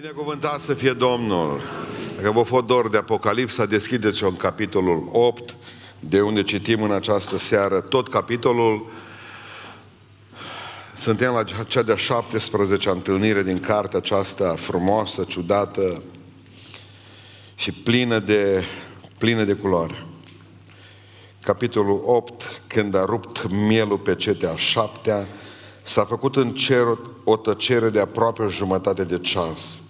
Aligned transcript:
Binecuvântat 0.00 0.60
să 0.60 0.74
fie 0.74 0.92
Domnul! 0.92 1.60
Dacă 2.16 2.30
vă 2.30 2.42
fost 2.42 2.64
dor 2.64 2.88
de 2.88 2.96
Apocalipsa, 2.96 3.66
deschideți-o 3.66 4.28
în 4.28 4.34
capitolul 4.34 5.08
8, 5.12 5.56
de 6.00 6.20
unde 6.20 6.42
citim 6.42 6.82
în 6.82 6.92
această 6.92 7.38
seară 7.38 7.80
tot 7.80 8.08
capitolul. 8.08 8.86
Suntem 10.96 11.32
la 11.32 11.62
cea 11.64 11.82
de-a 11.82 11.96
17 11.96 12.88
întâlnire 12.88 13.42
din 13.42 13.58
cartea 13.58 13.98
aceasta 13.98 14.54
frumoasă, 14.56 15.24
ciudată 15.24 16.02
și 17.54 17.72
plină 17.72 18.18
de, 18.18 18.64
plină 19.18 19.44
de 19.44 19.54
culoare. 19.54 20.06
Capitolul 21.42 22.02
8, 22.04 22.62
când 22.66 22.94
a 22.94 23.04
rupt 23.04 23.50
mielul 23.50 23.98
pe 23.98 24.14
cetea 24.14 24.56
șaptea, 24.56 25.26
s-a 25.82 26.04
făcut 26.04 26.36
în 26.36 26.50
cer 26.50 26.98
o 27.24 27.36
tăcere 27.36 27.88
de 27.90 28.00
aproape 28.00 28.42
o 28.42 28.48
jumătate 28.48 29.04
de 29.04 29.18
ceas. 29.18 29.80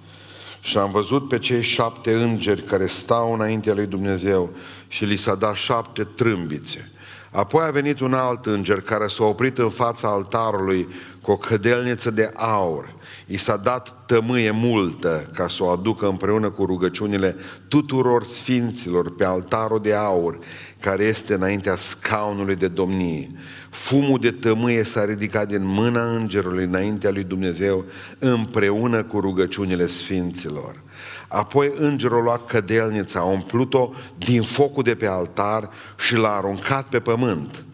Și 0.68 0.78
am 0.78 0.90
văzut 0.90 1.28
pe 1.28 1.38
cei 1.38 1.62
șapte 1.62 2.12
îngeri 2.12 2.62
care 2.62 2.86
stau 2.86 3.32
înaintea 3.32 3.74
lui 3.74 3.86
Dumnezeu 3.86 4.50
și 4.88 5.04
li 5.04 5.16
s-a 5.16 5.34
dat 5.34 5.54
șapte 5.54 6.04
trâmbițe. 6.04 6.90
Apoi 7.30 7.64
a 7.64 7.70
venit 7.70 8.00
un 8.00 8.14
alt 8.14 8.46
înger 8.46 8.80
care 8.80 9.06
s-a 9.06 9.24
oprit 9.24 9.58
în 9.58 9.70
fața 9.70 10.08
altarului 10.08 10.88
cu 11.20 11.30
o 11.30 11.36
cădelniță 11.36 12.10
de 12.10 12.30
aur. 12.34 12.96
I 13.26 13.36
s-a 13.36 13.56
dat 13.56 14.06
tămâie 14.06 14.50
multă 14.50 15.30
ca 15.34 15.48
să 15.48 15.62
o 15.62 15.68
aducă 15.68 16.08
împreună 16.08 16.50
cu 16.50 16.64
rugăciunile 16.64 17.36
tuturor 17.68 18.24
sfinților 18.24 19.14
pe 19.14 19.24
altarul 19.24 19.80
de 19.82 19.94
aur 19.94 20.38
care 20.80 21.04
este 21.04 21.34
înaintea 21.34 21.76
scaunului 21.76 22.54
de 22.54 22.68
domnie. 22.68 23.28
Fumul 23.70 24.18
de 24.18 24.30
tămâie 24.30 24.82
s-a 24.82 25.04
ridicat 25.04 25.48
din 25.48 25.66
mâna 25.66 26.14
îngerului 26.14 26.64
înaintea 26.64 27.10
lui 27.10 27.24
Dumnezeu 27.24 27.84
împreună 28.18 29.04
cu 29.04 29.20
rugăciunile 29.20 29.86
sfinților. 29.86 30.82
Apoi 31.28 31.72
îngerul 31.78 32.20
a 32.20 32.22
luat 32.22 32.46
cădelnița, 32.46 33.20
a 33.20 33.24
umplut-o 33.24 33.90
din 34.18 34.42
focul 34.42 34.82
de 34.82 34.94
pe 34.94 35.06
altar 35.06 35.70
și 35.98 36.16
l-a 36.16 36.36
aruncat 36.36 36.88
pe 36.88 37.00
pământ. 37.00 37.64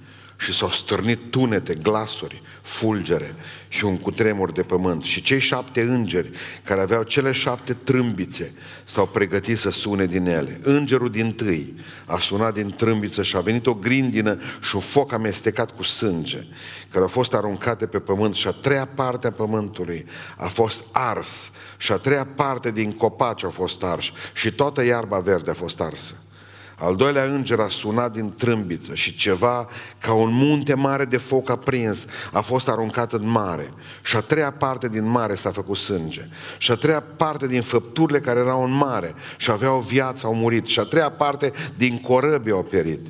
Și 0.44 0.54
s-au 0.54 0.70
stârnit 0.70 1.30
tunete, 1.30 1.74
glasuri, 1.74 2.42
fulgere 2.62 3.36
și 3.68 3.84
un 3.84 3.96
cutremur 3.96 4.52
de 4.52 4.62
pământ. 4.62 5.02
Și 5.02 5.22
cei 5.22 5.40
șapte 5.40 5.82
îngeri 5.82 6.30
care 6.64 6.80
aveau 6.80 7.02
cele 7.02 7.32
șapte 7.32 7.72
trâmbițe 7.72 8.54
s-au 8.84 9.06
pregătit 9.06 9.58
să 9.58 9.70
sune 9.70 10.06
din 10.06 10.26
ele. 10.26 10.60
Îngerul 10.62 11.10
din 11.10 11.32
tâi 11.32 11.74
a 12.06 12.18
sunat 12.18 12.54
din 12.54 12.70
trâmbiță 12.70 13.22
și 13.22 13.36
a 13.36 13.40
venit 13.40 13.66
o 13.66 13.74
grindină 13.74 14.38
și 14.62 14.74
un 14.74 14.80
foc 14.80 15.12
amestecat 15.12 15.70
cu 15.70 15.82
sânge, 15.82 16.46
care 16.90 17.02
au 17.02 17.08
fost 17.08 17.34
aruncate 17.34 17.86
pe 17.86 17.98
pământ 17.98 18.34
și 18.34 18.46
a 18.46 18.52
treia 18.52 18.86
parte 18.86 19.26
a 19.26 19.30
pământului 19.30 20.06
a 20.36 20.46
fost 20.46 20.84
ars 20.92 21.50
și 21.76 21.92
a 21.92 21.96
treia 21.96 22.26
parte 22.26 22.70
din 22.70 22.92
copaci 22.92 23.44
a 23.44 23.48
fost 23.48 23.82
ars 23.82 24.10
și 24.34 24.52
toată 24.52 24.84
iarba 24.84 25.18
verde 25.18 25.50
a 25.50 25.54
fost 25.54 25.80
arsă. 25.80 26.14
Al 26.78 26.96
doilea 26.96 27.24
înger 27.24 27.58
a 27.58 27.68
sunat 27.68 28.12
din 28.12 28.34
trâmbiță 28.34 28.94
și 28.94 29.14
ceva 29.14 29.66
ca 29.98 30.12
un 30.12 30.32
munte 30.32 30.74
mare 30.74 31.04
de 31.04 31.16
foc 31.16 31.50
aprins 31.50 32.06
a 32.32 32.40
fost 32.40 32.68
aruncat 32.68 33.12
în 33.12 33.28
mare. 33.28 33.72
Și 34.02 34.16
a 34.16 34.20
treia 34.20 34.52
parte 34.52 34.88
din 34.88 35.08
mare 35.08 35.34
s-a 35.34 35.50
făcut 35.50 35.76
sânge. 35.76 36.28
Și 36.58 36.70
a 36.70 36.74
treia 36.74 37.00
parte 37.00 37.46
din 37.46 37.62
făpturile 37.62 38.20
care 38.20 38.40
erau 38.40 38.64
în 38.64 38.72
mare 38.72 39.12
și 39.36 39.50
aveau 39.50 39.80
viață 39.80 40.26
au 40.26 40.34
murit. 40.34 40.66
Și 40.66 40.78
a 40.78 40.84
treia 40.84 41.10
parte 41.10 41.52
din 41.76 42.00
corăbi 42.00 42.50
au 42.50 42.62
pierit. 42.62 43.06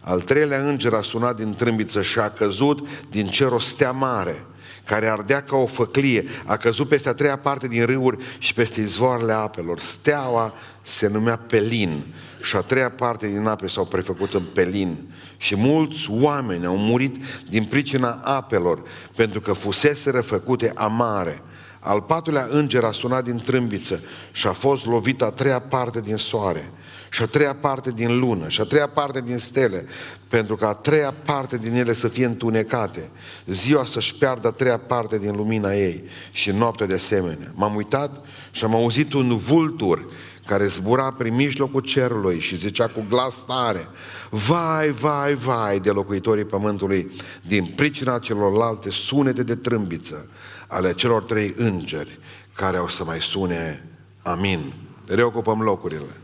Al 0.00 0.20
treilea 0.20 0.60
înger 0.60 0.92
a 0.92 1.02
sunat 1.02 1.36
din 1.36 1.54
trâmbiță 1.54 2.02
și 2.02 2.18
a 2.18 2.30
căzut 2.30 2.88
din 3.10 3.26
cer 3.26 3.50
o 3.50 3.58
stea 3.58 3.90
mare 3.90 4.46
care 4.84 5.08
ardea 5.08 5.42
ca 5.42 5.56
o 5.56 5.66
făclie, 5.66 6.24
a 6.44 6.56
căzut 6.56 6.88
peste 6.88 7.08
a 7.08 7.14
treia 7.14 7.38
parte 7.38 7.66
din 7.66 7.86
râuri 7.86 8.24
și 8.38 8.54
peste 8.54 8.80
izvoarele 8.80 9.32
apelor. 9.32 9.78
Steaua 9.78 10.54
se 10.82 11.08
numea 11.08 11.36
Pelin 11.36 12.14
și 12.42 12.56
a 12.56 12.60
treia 12.60 12.90
parte 12.90 13.28
din 13.28 13.46
ape 13.46 13.68
s-au 13.68 13.84
prefăcut 13.84 14.34
în 14.34 14.44
Pelin. 14.54 15.12
Și 15.36 15.56
mulți 15.56 16.10
oameni 16.10 16.66
au 16.66 16.76
murit 16.76 17.16
din 17.48 17.64
pricina 17.64 18.20
apelor, 18.24 18.82
pentru 19.16 19.40
că 19.40 19.52
fuseseră 19.52 20.20
făcute 20.20 20.72
amare. 20.74 21.42
Al 21.80 22.00
patrulea 22.00 22.46
înger 22.50 22.84
a 22.84 22.92
sunat 22.92 23.24
din 23.24 23.38
trâmbiță 23.38 24.02
și 24.32 24.46
a 24.46 24.52
fost 24.52 24.86
lovit 24.86 25.22
a 25.22 25.30
treia 25.30 25.58
parte 25.58 26.00
din 26.00 26.16
soare 26.16 26.72
și 27.10 27.22
a 27.22 27.26
treia 27.26 27.54
parte 27.54 27.90
din 27.90 28.18
lună 28.18 28.48
și 28.48 28.60
a 28.60 28.64
treia 28.64 28.86
parte 28.88 29.20
din 29.20 29.38
stele, 29.38 29.86
pentru 30.28 30.56
că 30.56 30.66
a 30.66 30.74
treia 30.74 31.14
parte 31.24 31.56
din 31.56 31.74
ele 31.74 31.92
să 31.92 32.08
fie 32.08 32.24
întunecate, 32.24 33.10
ziua 33.46 33.84
să-și 33.84 34.14
piardă 34.14 34.48
a 34.48 34.50
treia 34.50 34.78
parte 34.78 35.18
din 35.18 35.36
lumina 35.36 35.74
ei 35.74 36.04
și 36.32 36.50
noaptea 36.50 36.86
de 36.86 36.94
asemenea. 36.94 37.52
M-am 37.54 37.74
uitat 37.74 38.24
și 38.50 38.64
am 38.64 38.74
auzit 38.74 39.12
un 39.12 39.36
vultur 39.36 40.06
care 40.46 40.66
zbura 40.66 41.12
prin 41.12 41.34
mijlocul 41.34 41.80
cerului 41.80 42.40
și 42.40 42.56
zicea 42.56 42.86
cu 42.86 43.04
glas 43.08 43.44
tare, 43.46 43.88
vai, 44.30 44.90
vai, 44.90 45.34
vai 45.34 45.80
de 45.80 45.90
locuitorii 45.90 46.44
pământului, 46.44 47.10
din 47.46 47.66
pricina 47.76 48.18
celorlalte 48.18 48.90
sunete 48.90 49.42
de 49.42 49.54
trâmbiță 49.54 50.28
ale 50.66 50.92
celor 50.92 51.22
trei 51.22 51.54
îngeri 51.56 52.18
care 52.52 52.76
au 52.76 52.88
să 52.88 53.04
mai 53.04 53.20
sune 53.20 53.84
amin. 54.22 54.72
Reocupăm 55.06 55.60
locurile. 55.60 56.16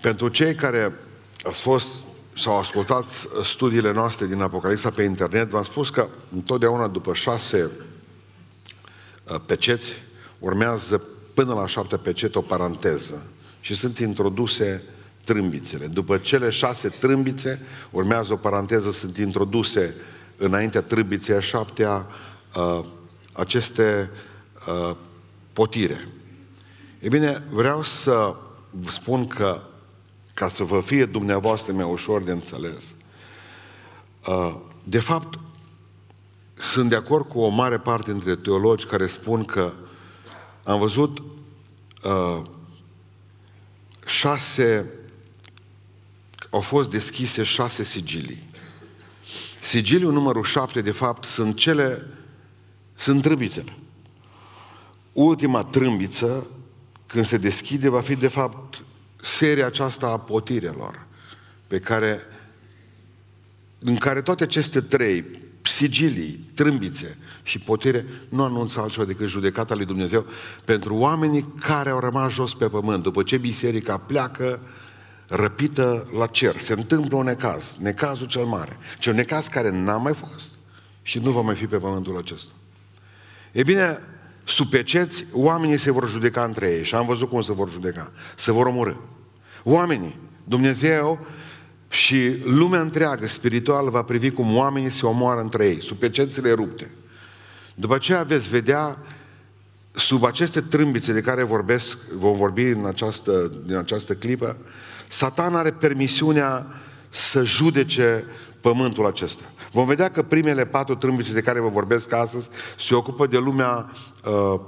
Pentru 0.00 0.28
cei 0.28 0.54
care 0.54 0.92
ați 1.42 1.60
fost 1.60 2.00
sau 2.36 2.58
ascultat 2.58 3.04
studiile 3.42 3.92
noastre 3.92 4.26
din 4.26 4.42
Apocalipsa 4.42 4.90
pe 4.90 5.02
internet, 5.02 5.48
v-am 5.48 5.62
spus 5.62 5.90
că 5.90 6.08
întotdeauna 6.34 6.88
după 6.88 7.14
șase 7.14 7.70
uh, 9.24 9.40
peceți 9.46 9.92
urmează 10.38 11.02
până 11.34 11.54
la 11.54 11.66
șapte 11.66 11.96
pecete 11.96 12.38
o 12.38 12.40
paranteză 12.40 13.26
și 13.60 13.74
sunt 13.74 13.98
introduse 13.98 14.82
trâmbițele. 15.24 15.86
După 15.86 16.18
cele 16.18 16.50
șase 16.50 16.88
trâmbițe 16.88 17.60
urmează 17.90 18.32
o 18.32 18.36
paranteză, 18.36 18.90
sunt 18.90 19.16
introduse 19.16 19.94
înaintea 20.36 20.82
trâmbiței 20.82 21.36
a 21.36 21.40
șaptea 21.40 22.06
uh, 22.56 22.80
aceste 23.32 24.10
uh, 24.66 24.96
potire. 25.52 26.08
E 26.98 27.08
bine, 27.08 27.44
vreau 27.50 27.82
să 27.82 28.34
vă 28.70 28.90
spun 28.90 29.26
că 29.26 29.60
ca 30.40 30.48
să 30.48 30.64
vă 30.64 30.80
fie 30.80 31.04
dumneavoastră 31.04 31.72
mai 31.72 31.84
ușor 31.84 32.22
de 32.22 32.30
înțeles. 32.30 32.94
Uh, 34.26 34.56
de 34.84 35.00
fapt, 35.00 35.38
sunt 36.54 36.88
de 36.88 36.96
acord 36.96 37.28
cu 37.28 37.40
o 37.40 37.48
mare 37.48 37.78
parte 37.78 38.12
dintre 38.12 38.36
teologi 38.36 38.86
care 38.86 39.06
spun 39.06 39.44
că 39.44 39.72
am 40.64 40.78
văzut 40.78 41.18
uh, 42.04 42.42
șase, 44.06 44.90
au 46.50 46.60
fost 46.60 46.90
deschise 46.90 47.42
șase 47.42 47.82
sigilii. 47.82 48.48
Sigiliul 49.60 50.12
numărul 50.12 50.44
șapte, 50.44 50.80
de 50.80 50.90
fapt, 50.90 51.24
sunt 51.24 51.56
cele, 51.56 52.06
sunt 52.94 53.22
trâmbițele. 53.22 53.76
Ultima 55.12 55.64
trâmbiță, 55.64 56.46
când 57.06 57.26
se 57.26 57.36
deschide, 57.36 57.88
va 57.88 58.00
fi, 58.00 58.14
de 58.14 58.28
fapt, 58.28 58.82
seria 59.22 59.66
aceasta 59.66 60.06
a 60.06 60.18
potirelor, 60.18 61.06
pe 61.66 61.78
care, 61.78 62.20
în 63.78 63.96
care 63.96 64.22
toate 64.22 64.42
aceste 64.42 64.80
trei, 64.80 65.24
sigilii, 65.62 66.44
trâmbițe 66.54 67.18
și 67.42 67.58
potire, 67.58 68.06
nu 68.28 68.42
anunță 68.42 68.80
altceva 68.80 69.04
decât 69.04 69.28
judecata 69.28 69.74
lui 69.74 69.84
Dumnezeu 69.84 70.26
pentru 70.64 70.94
oamenii 70.94 71.54
care 71.60 71.90
au 71.90 72.00
rămas 72.00 72.32
jos 72.32 72.54
pe 72.54 72.68
pământ, 72.68 73.02
după 73.02 73.22
ce 73.22 73.36
biserica 73.36 73.98
pleacă 73.98 74.60
răpită 75.26 76.08
la 76.16 76.26
cer. 76.26 76.58
Se 76.58 76.72
întâmplă 76.72 77.16
un 77.16 77.24
necaz, 77.24 77.76
necazul 77.78 78.26
cel 78.26 78.44
mare. 78.44 78.76
Ce 78.98 79.10
un 79.10 79.16
necaz 79.16 79.46
care 79.46 79.70
n-a 79.70 79.96
mai 79.96 80.14
fost 80.14 80.52
și 81.02 81.18
nu 81.18 81.30
va 81.30 81.40
mai 81.40 81.54
fi 81.54 81.66
pe 81.66 81.76
pământul 81.76 82.18
acesta. 82.18 82.52
E 83.52 83.62
bine, 83.62 83.98
sub 84.50 84.70
peceți, 84.70 85.26
oamenii 85.32 85.78
se 85.78 85.90
vor 85.90 86.08
judeca 86.08 86.44
între 86.44 86.68
ei 86.70 86.84
și 86.84 86.94
am 86.94 87.06
văzut 87.06 87.28
cum 87.28 87.42
se 87.42 87.52
vor 87.52 87.70
judeca. 87.70 88.12
Se 88.36 88.52
vor 88.52 88.66
omorâ. 88.66 88.94
Oamenii, 89.62 90.18
Dumnezeu 90.44 91.26
și 91.88 92.42
lumea 92.44 92.80
întreagă 92.80 93.26
spirituală 93.26 93.90
va 93.90 94.02
privi 94.02 94.30
cum 94.30 94.56
oamenii 94.56 94.90
se 94.90 95.06
omoară 95.06 95.40
între 95.40 95.66
ei, 95.66 95.82
sub 95.82 95.96
pecețile 95.96 96.52
rupte. 96.52 96.90
După 97.74 97.94
aceea 97.94 98.22
veți 98.22 98.48
vedea 98.48 98.98
sub 99.92 100.24
aceste 100.24 100.60
trâmbițe 100.60 101.12
de 101.12 101.20
care 101.20 101.42
vorbesc, 101.42 101.98
vom 102.16 102.36
vorbi 102.36 102.62
în 102.62 102.86
această, 102.86 103.52
din 103.66 103.76
această 103.76 104.14
clipă, 104.14 104.56
Satan 105.08 105.54
are 105.54 105.70
permisiunea 105.70 106.66
să 107.08 107.44
judece 107.44 108.24
pământul 108.60 109.06
acesta. 109.06 109.44
Vom 109.72 109.86
vedea 109.86 110.10
că 110.10 110.22
primele 110.22 110.66
patru 110.66 110.94
trâmbițe 110.94 111.32
de 111.32 111.40
care 111.40 111.60
vă 111.60 111.68
vorbesc 111.68 112.12
astăzi 112.12 112.48
se 112.78 112.94
ocupă 112.94 113.26
de 113.26 113.36
lumea, 113.36 113.90
uh, 114.24 114.60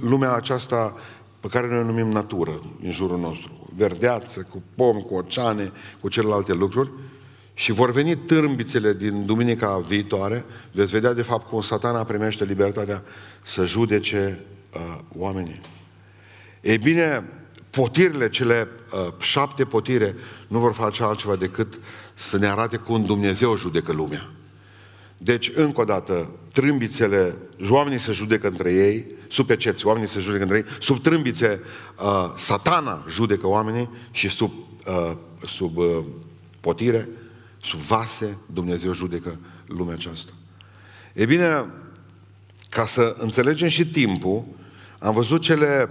lumea 0.00 0.32
aceasta 0.32 0.94
pe 1.40 1.48
care 1.48 1.68
noi 1.68 1.78
o 1.78 1.84
numim 1.84 2.08
natură 2.08 2.60
în 2.82 2.90
jurul 2.90 3.18
nostru. 3.18 3.68
Verdeață, 3.76 4.46
cu 4.48 4.62
pom, 4.74 5.00
cu 5.00 5.14
oceane, 5.14 5.72
cu 6.00 6.08
celelalte 6.08 6.52
lucruri. 6.52 6.90
Și 7.54 7.72
vor 7.72 7.90
veni 7.90 8.16
târbițele 8.16 8.92
din 8.92 9.26
duminica 9.26 9.78
viitoare, 9.78 10.44
veți 10.72 10.90
vedea 10.90 11.12
de 11.12 11.22
fapt 11.22 11.48
cum 11.48 11.60
satana 11.60 12.04
primește 12.04 12.44
libertatea 12.44 13.02
să 13.42 13.64
judece 13.64 14.44
uh, 14.74 14.98
oamenii. 15.16 15.60
Ei 16.60 16.78
bine, 16.78 17.24
potirile, 17.70 18.30
cele 18.30 18.68
uh, 18.92 19.12
șapte 19.18 19.64
potire, 19.64 20.14
nu 20.48 20.58
vor 20.58 20.72
face 20.72 21.02
altceva 21.02 21.36
decât 21.36 21.78
să 22.14 22.38
ne 22.38 22.46
arate 22.46 22.76
cum 22.76 23.04
Dumnezeu 23.04 23.56
judecă 23.56 23.92
lumea. 23.92 24.30
Deci, 25.18 25.50
încă 25.54 25.80
o 25.80 25.84
dată, 25.84 26.30
trâmbițele, 26.52 27.36
oamenii 27.68 27.98
se 27.98 28.12
judecă 28.12 28.46
între 28.48 28.72
ei, 28.72 29.06
sub 29.28 29.46
peceți, 29.46 29.86
oamenii 29.86 30.08
se 30.08 30.20
judecă 30.20 30.42
între 30.42 30.56
ei, 30.56 30.64
sub 30.80 31.02
trâmbițe, 31.02 31.60
uh, 32.02 32.32
satana 32.36 33.04
judecă 33.08 33.46
oamenii 33.46 33.90
și 34.10 34.28
sub, 34.28 34.52
uh, 34.86 35.12
sub 35.46 35.76
uh, 35.76 35.98
potire, 36.60 37.08
sub 37.62 37.80
vase, 37.80 38.38
Dumnezeu 38.52 38.92
judecă 38.92 39.38
lumea 39.66 39.94
aceasta. 39.94 40.32
E 41.12 41.24
bine, 41.24 41.66
ca 42.68 42.86
să 42.86 43.16
înțelegem 43.18 43.68
și 43.68 43.86
timpul, 43.86 44.44
am 44.98 45.14
văzut 45.14 45.40
cele 45.40 45.88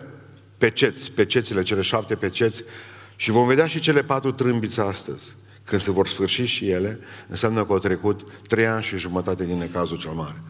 peceți, 0.60 1.12
pecețile, 1.12 1.64
cele 1.64 1.82
șapte 1.82 2.16
peceți 2.16 2.64
și 3.16 3.32
vom 3.32 3.48
vedea 3.48 3.68
și 3.68 3.80
cele 3.80 4.04
patru 4.04 4.32
trâmbițe 4.32 4.82
astăzi. 4.82 5.36
Când 5.64 5.82
se 5.82 5.92
vor 5.92 6.08
sfârși 6.08 6.46
și 6.46 6.70
ele, 6.70 7.00
înseamnă 7.28 7.66
că 7.66 7.72
au 7.72 7.80
trecut 7.80 8.22
trei 8.48 8.68
ani 8.68 8.84
și 8.84 8.98
jumătate 8.98 9.46
din 9.46 9.58
necazul 9.58 9.98
cel 9.98 10.12
mare. 10.12 10.42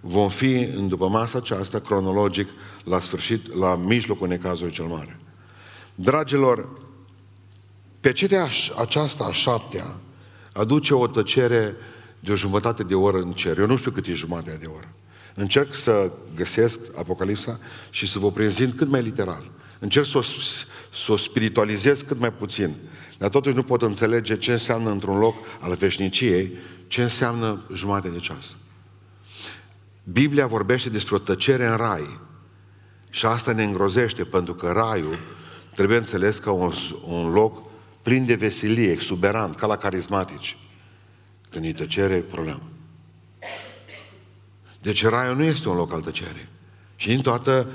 Vom 0.00 0.28
fi, 0.28 0.54
în 0.54 0.88
după 0.88 1.08
masa 1.08 1.38
aceasta, 1.38 1.80
cronologic, 1.80 2.48
la 2.84 3.00
sfârșit, 3.00 3.54
la 3.54 3.76
mijlocul 3.76 4.28
necazului 4.28 4.72
cel 4.72 4.84
mare. 4.84 5.20
Dragilor, 5.94 6.68
pecetea 8.00 8.48
aceasta 8.76 9.24
a 9.24 9.32
șaptea 9.32 10.00
aduce 10.52 10.94
o 10.94 11.06
tăcere 11.06 11.76
de 12.20 12.32
o 12.32 12.36
jumătate 12.36 12.82
de 12.82 12.94
oră 12.94 13.18
în 13.18 13.32
cer. 13.32 13.58
Eu 13.58 13.66
nu 13.66 13.76
știu 13.76 13.90
cât 13.90 14.06
e 14.06 14.12
jumătatea 14.12 14.56
de 14.56 14.66
oră. 14.66 14.94
Încerc 15.38 15.74
să 15.74 16.10
găsesc 16.34 16.80
Apocalipsa 16.98 17.58
și 17.90 18.06
să 18.06 18.18
vă 18.18 18.30
prezint 18.30 18.74
cât 18.74 18.88
mai 18.88 19.02
literal. 19.02 19.50
Încerc 19.78 20.06
să 20.06 20.18
o, 20.18 20.22
să 20.92 21.12
o 21.12 21.16
spiritualizez 21.16 22.00
cât 22.00 22.18
mai 22.18 22.32
puțin. 22.32 22.74
Dar 23.18 23.28
totuși 23.28 23.54
nu 23.54 23.62
pot 23.62 23.82
înțelege 23.82 24.36
ce 24.36 24.52
înseamnă 24.52 24.90
într-un 24.90 25.18
loc 25.18 25.34
al 25.60 25.74
veșniciei, 25.74 26.52
ce 26.86 27.02
înseamnă 27.02 27.64
jumătate 27.74 28.08
de 28.08 28.18
ceas. 28.18 28.56
Biblia 30.04 30.46
vorbește 30.46 30.88
despre 30.88 31.14
o 31.14 31.18
tăcere 31.18 31.66
în 31.66 31.76
rai. 31.76 32.20
Și 33.10 33.26
asta 33.26 33.52
ne 33.52 33.64
îngrozește, 33.64 34.24
pentru 34.24 34.54
că 34.54 34.70
raiul 34.70 35.18
trebuie 35.74 35.98
înțeles 35.98 36.38
ca 36.38 36.50
un, 36.50 36.72
un 37.04 37.30
loc 37.30 37.68
plin 38.02 38.24
de 38.24 38.34
veselie, 38.34 38.90
exuberant, 38.90 39.56
ca 39.56 39.66
la 39.66 39.76
carismatici. 39.76 40.58
Când 41.50 41.64
e 41.64 41.72
tăcere, 41.72 42.14
e 42.14 42.20
problemă. 42.20 42.62
Deci 44.86 45.04
raiul 45.04 45.36
nu 45.36 45.42
este 45.42 45.68
un 45.68 45.76
loc 45.76 45.92
al 45.92 46.00
tăcerii. 46.00 46.48
Și 46.96 47.08
din 47.08 47.20
toată 47.20 47.66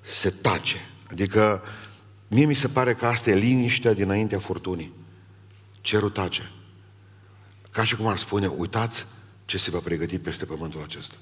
se 0.00 0.30
tace. 0.30 0.76
Adică 1.10 1.62
mie 2.26 2.44
mi 2.44 2.54
se 2.54 2.68
pare 2.68 2.94
că 2.94 3.06
asta 3.06 3.30
e 3.30 3.34
liniștea 3.34 3.92
dinaintea 3.92 4.38
furtunii. 4.38 4.92
Cerul 5.80 6.10
tace. 6.10 6.50
Ca 7.70 7.84
și 7.84 7.96
cum 7.96 8.06
ar 8.06 8.16
spune, 8.16 8.46
uitați 8.46 9.06
ce 9.44 9.58
se 9.58 9.70
va 9.70 9.78
pregăti 9.78 10.18
peste 10.18 10.44
pământul 10.44 10.82
acesta. 10.82 11.14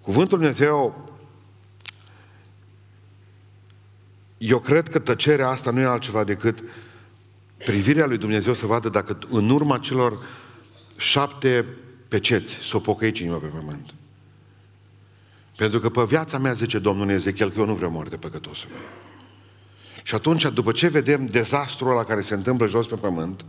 Cuvântul 0.00 0.38
Dumnezeu 0.38 1.08
eu 4.38 4.58
cred 4.58 4.88
că 4.88 4.98
tăcerea 4.98 5.48
asta 5.48 5.70
nu 5.70 5.80
e 5.80 5.84
altceva 5.84 6.24
decât 6.24 6.62
privirea 7.56 8.06
lui 8.06 8.18
Dumnezeu 8.18 8.54
să 8.54 8.66
vadă 8.66 8.88
dacă 8.88 9.18
în 9.30 9.50
urma 9.50 9.78
celor 9.78 10.18
șapte 10.96 11.66
peceți 12.14 12.54
s-o 12.54 12.78
pocăi 12.78 13.12
cineva 13.12 13.36
pe 13.36 13.46
pământ. 13.46 13.94
Pentru 15.56 15.80
că 15.80 15.88
pe 15.88 16.02
viața 16.04 16.38
mea, 16.38 16.52
zice 16.52 16.78
Domnul 16.78 17.10
Ezechiel, 17.10 17.50
că 17.50 17.58
eu 17.58 17.66
nu 17.66 17.74
vreau 17.74 17.90
moarte 17.90 18.16
păcătosului. 18.16 18.76
Și 20.02 20.14
atunci, 20.14 20.52
după 20.52 20.72
ce 20.72 20.88
vedem 20.88 21.26
dezastrul 21.26 21.90
ăla 21.90 22.04
care 22.04 22.20
se 22.20 22.34
întâmplă 22.34 22.66
jos 22.66 22.86
pe 22.86 22.94
pământ, 22.94 23.44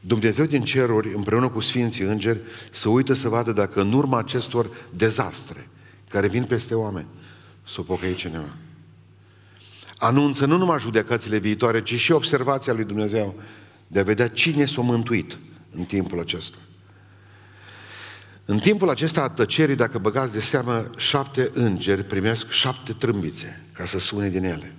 Dumnezeu 0.00 0.44
din 0.44 0.62
ceruri, 0.62 1.14
împreună 1.14 1.48
cu 1.48 1.60
Sfinții 1.60 2.04
Îngeri, 2.04 2.40
să 2.70 2.88
uită 2.88 3.12
să 3.12 3.28
vadă 3.28 3.52
dacă 3.52 3.80
în 3.80 3.92
urma 3.92 4.18
acestor 4.18 4.70
dezastre 4.94 5.68
care 6.08 6.28
vin 6.28 6.44
peste 6.44 6.74
oameni, 6.74 7.08
să 7.66 7.80
o 7.80 7.82
pocăi 7.82 8.14
cineva. 8.14 8.54
Anunță 9.96 10.46
nu 10.46 10.56
numai 10.56 10.78
judecățile 10.78 11.38
viitoare, 11.38 11.82
ci 11.82 11.94
și 11.94 12.12
observația 12.12 12.72
lui 12.72 12.84
Dumnezeu 12.84 13.34
de 13.86 13.98
a 13.98 14.02
vedea 14.02 14.28
cine 14.28 14.66
s-a 14.66 14.80
mântuit 14.80 15.38
în 15.74 15.84
timpul 15.84 16.20
acesta. 16.20 16.58
În 18.50 18.58
timpul 18.58 18.90
acesta 18.90 19.22
a 19.22 19.28
tăcerii, 19.28 19.74
dacă 19.74 19.98
băgați 19.98 20.32
de 20.32 20.40
seamă, 20.40 20.90
șapte 20.96 21.50
îngeri 21.54 22.04
primesc 22.04 22.50
șapte 22.50 22.92
trâmbițe 22.92 23.64
ca 23.72 23.84
să 23.84 23.98
sune 23.98 24.28
din 24.28 24.44
ele. 24.44 24.74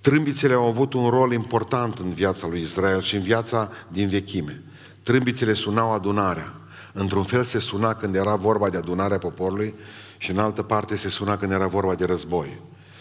Trâmbițele 0.00 0.54
au 0.54 0.66
avut 0.66 0.92
un 0.92 1.08
rol 1.08 1.32
important 1.32 1.98
în 1.98 2.12
viața 2.12 2.46
lui 2.46 2.60
Israel 2.60 3.00
și 3.00 3.14
în 3.14 3.22
viața 3.22 3.70
din 3.88 4.08
vechime. 4.08 4.62
Trâmbițele 5.02 5.52
sunau 5.52 5.92
adunarea. 5.92 6.52
Într-un 6.92 7.22
fel 7.22 7.42
se 7.42 7.58
suna 7.58 7.94
când 7.94 8.14
era 8.14 8.36
vorba 8.36 8.70
de 8.70 8.76
adunarea 8.76 9.18
poporului 9.18 9.74
și 10.18 10.30
în 10.30 10.38
altă 10.38 10.62
parte 10.62 10.96
se 10.96 11.08
suna 11.08 11.36
când 11.36 11.52
era 11.52 11.66
vorba 11.66 11.94
de 11.94 12.04
război. 12.04 12.60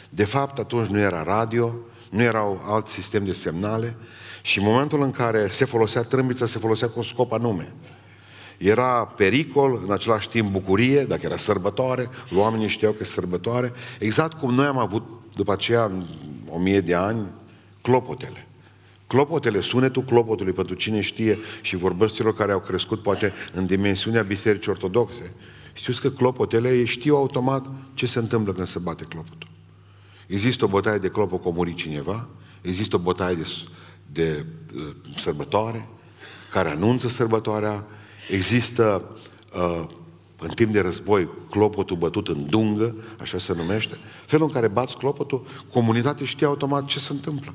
De 0.10 0.26
fapt, 0.26 0.60
atunci 0.60 0.88
nu 0.88 1.00
era 1.00 1.24
radio, 1.24 1.76
nu 2.10 2.22
erau 2.22 2.62
alt 2.68 2.88
sistem 2.88 3.24
de 3.24 3.34
semnale 3.34 3.96
și 4.42 4.60
în 4.60 4.66
momentul 4.66 5.02
în 5.02 5.12
care 5.12 5.48
se 5.48 5.66
folosea 5.66 6.02
trâmbița, 6.02 6.46
se 6.46 6.60
folosea 6.60 6.88
cu 6.88 6.94
un 6.96 7.04
scop 7.04 7.32
anume. 7.32 7.74
Era 8.62 9.06
pericol, 9.06 9.82
în 9.86 9.92
același 9.92 10.30
timp 10.30 10.52
bucurie, 10.52 11.06
dacă 11.06 11.22
era 11.24 11.38
sărbătoare, 11.38 12.10
oamenii 12.36 12.68
știau 12.68 12.92
că 12.92 12.98
e 13.02 13.06
sărbătoare, 13.06 13.74
exact 14.00 14.40
cum 14.40 14.54
noi 14.54 14.66
am 14.66 14.78
avut 14.78 15.04
după 15.36 15.52
aceea, 15.52 15.84
în 15.84 16.04
o 16.48 16.60
mie 16.60 16.82
de 16.82 16.94
ani, 16.94 17.32
clopotele. 17.82 18.48
Clopotele, 19.08 19.62
sunetul 19.62 20.04
clopotului, 20.04 20.54
pentru 20.54 20.74
cine 20.74 21.02
știe 21.02 21.38
și 21.62 21.76
vorbesc 21.76 22.14
celor 22.14 22.36
care 22.36 22.52
au 22.52 22.60
crescut 22.60 23.02
poate 23.02 23.34
în 23.54 23.66
dimensiunea 23.66 24.22
bisericii 24.22 24.72
ortodoxe, 24.72 25.34
știți 25.74 26.02
că 26.02 26.10
clopotele 26.10 26.86
știu 26.86 27.16
automat 27.16 27.66
ce 27.94 28.06
se 28.06 28.20
întâmplă 28.20 28.54
când 28.54 28.68
se 28.68 28.80
bate 28.80 29.04
clopotul. 29.04 29.50
Există 30.28 30.66
o 30.66 30.68
bătaie 30.68 30.98
de 30.98 31.10
clopot 31.10 31.42
cu 31.42 31.52
muri 31.52 31.74
cineva, 31.74 32.28
există 32.62 32.96
o 32.96 33.00
bătaie 33.00 33.36
de, 33.36 33.48
de 34.12 34.46
uh, 34.76 34.82
sărbătoare, 35.18 35.88
care 36.52 36.70
anunță 36.70 37.08
sărbătoarea, 37.08 37.86
există 38.32 39.04
uh, 39.54 39.84
în 40.40 40.50
timp 40.50 40.72
de 40.72 40.82
război 40.82 41.30
clopotul 41.50 41.98
bătut 41.98 42.28
în 42.28 42.46
dungă, 42.46 42.96
așa 43.22 43.38
se 43.38 43.54
numește, 43.54 43.98
felul 44.26 44.48
în 44.48 44.54
care 44.54 44.68
bați 44.68 44.98
clopotul, 44.98 45.48
comunitatea 45.74 46.26
știa 46.26 46.48
automat 46.48 46.86
ce 46.86 47.00
se 47.00 47.12
întâmplă. 47.12 47.54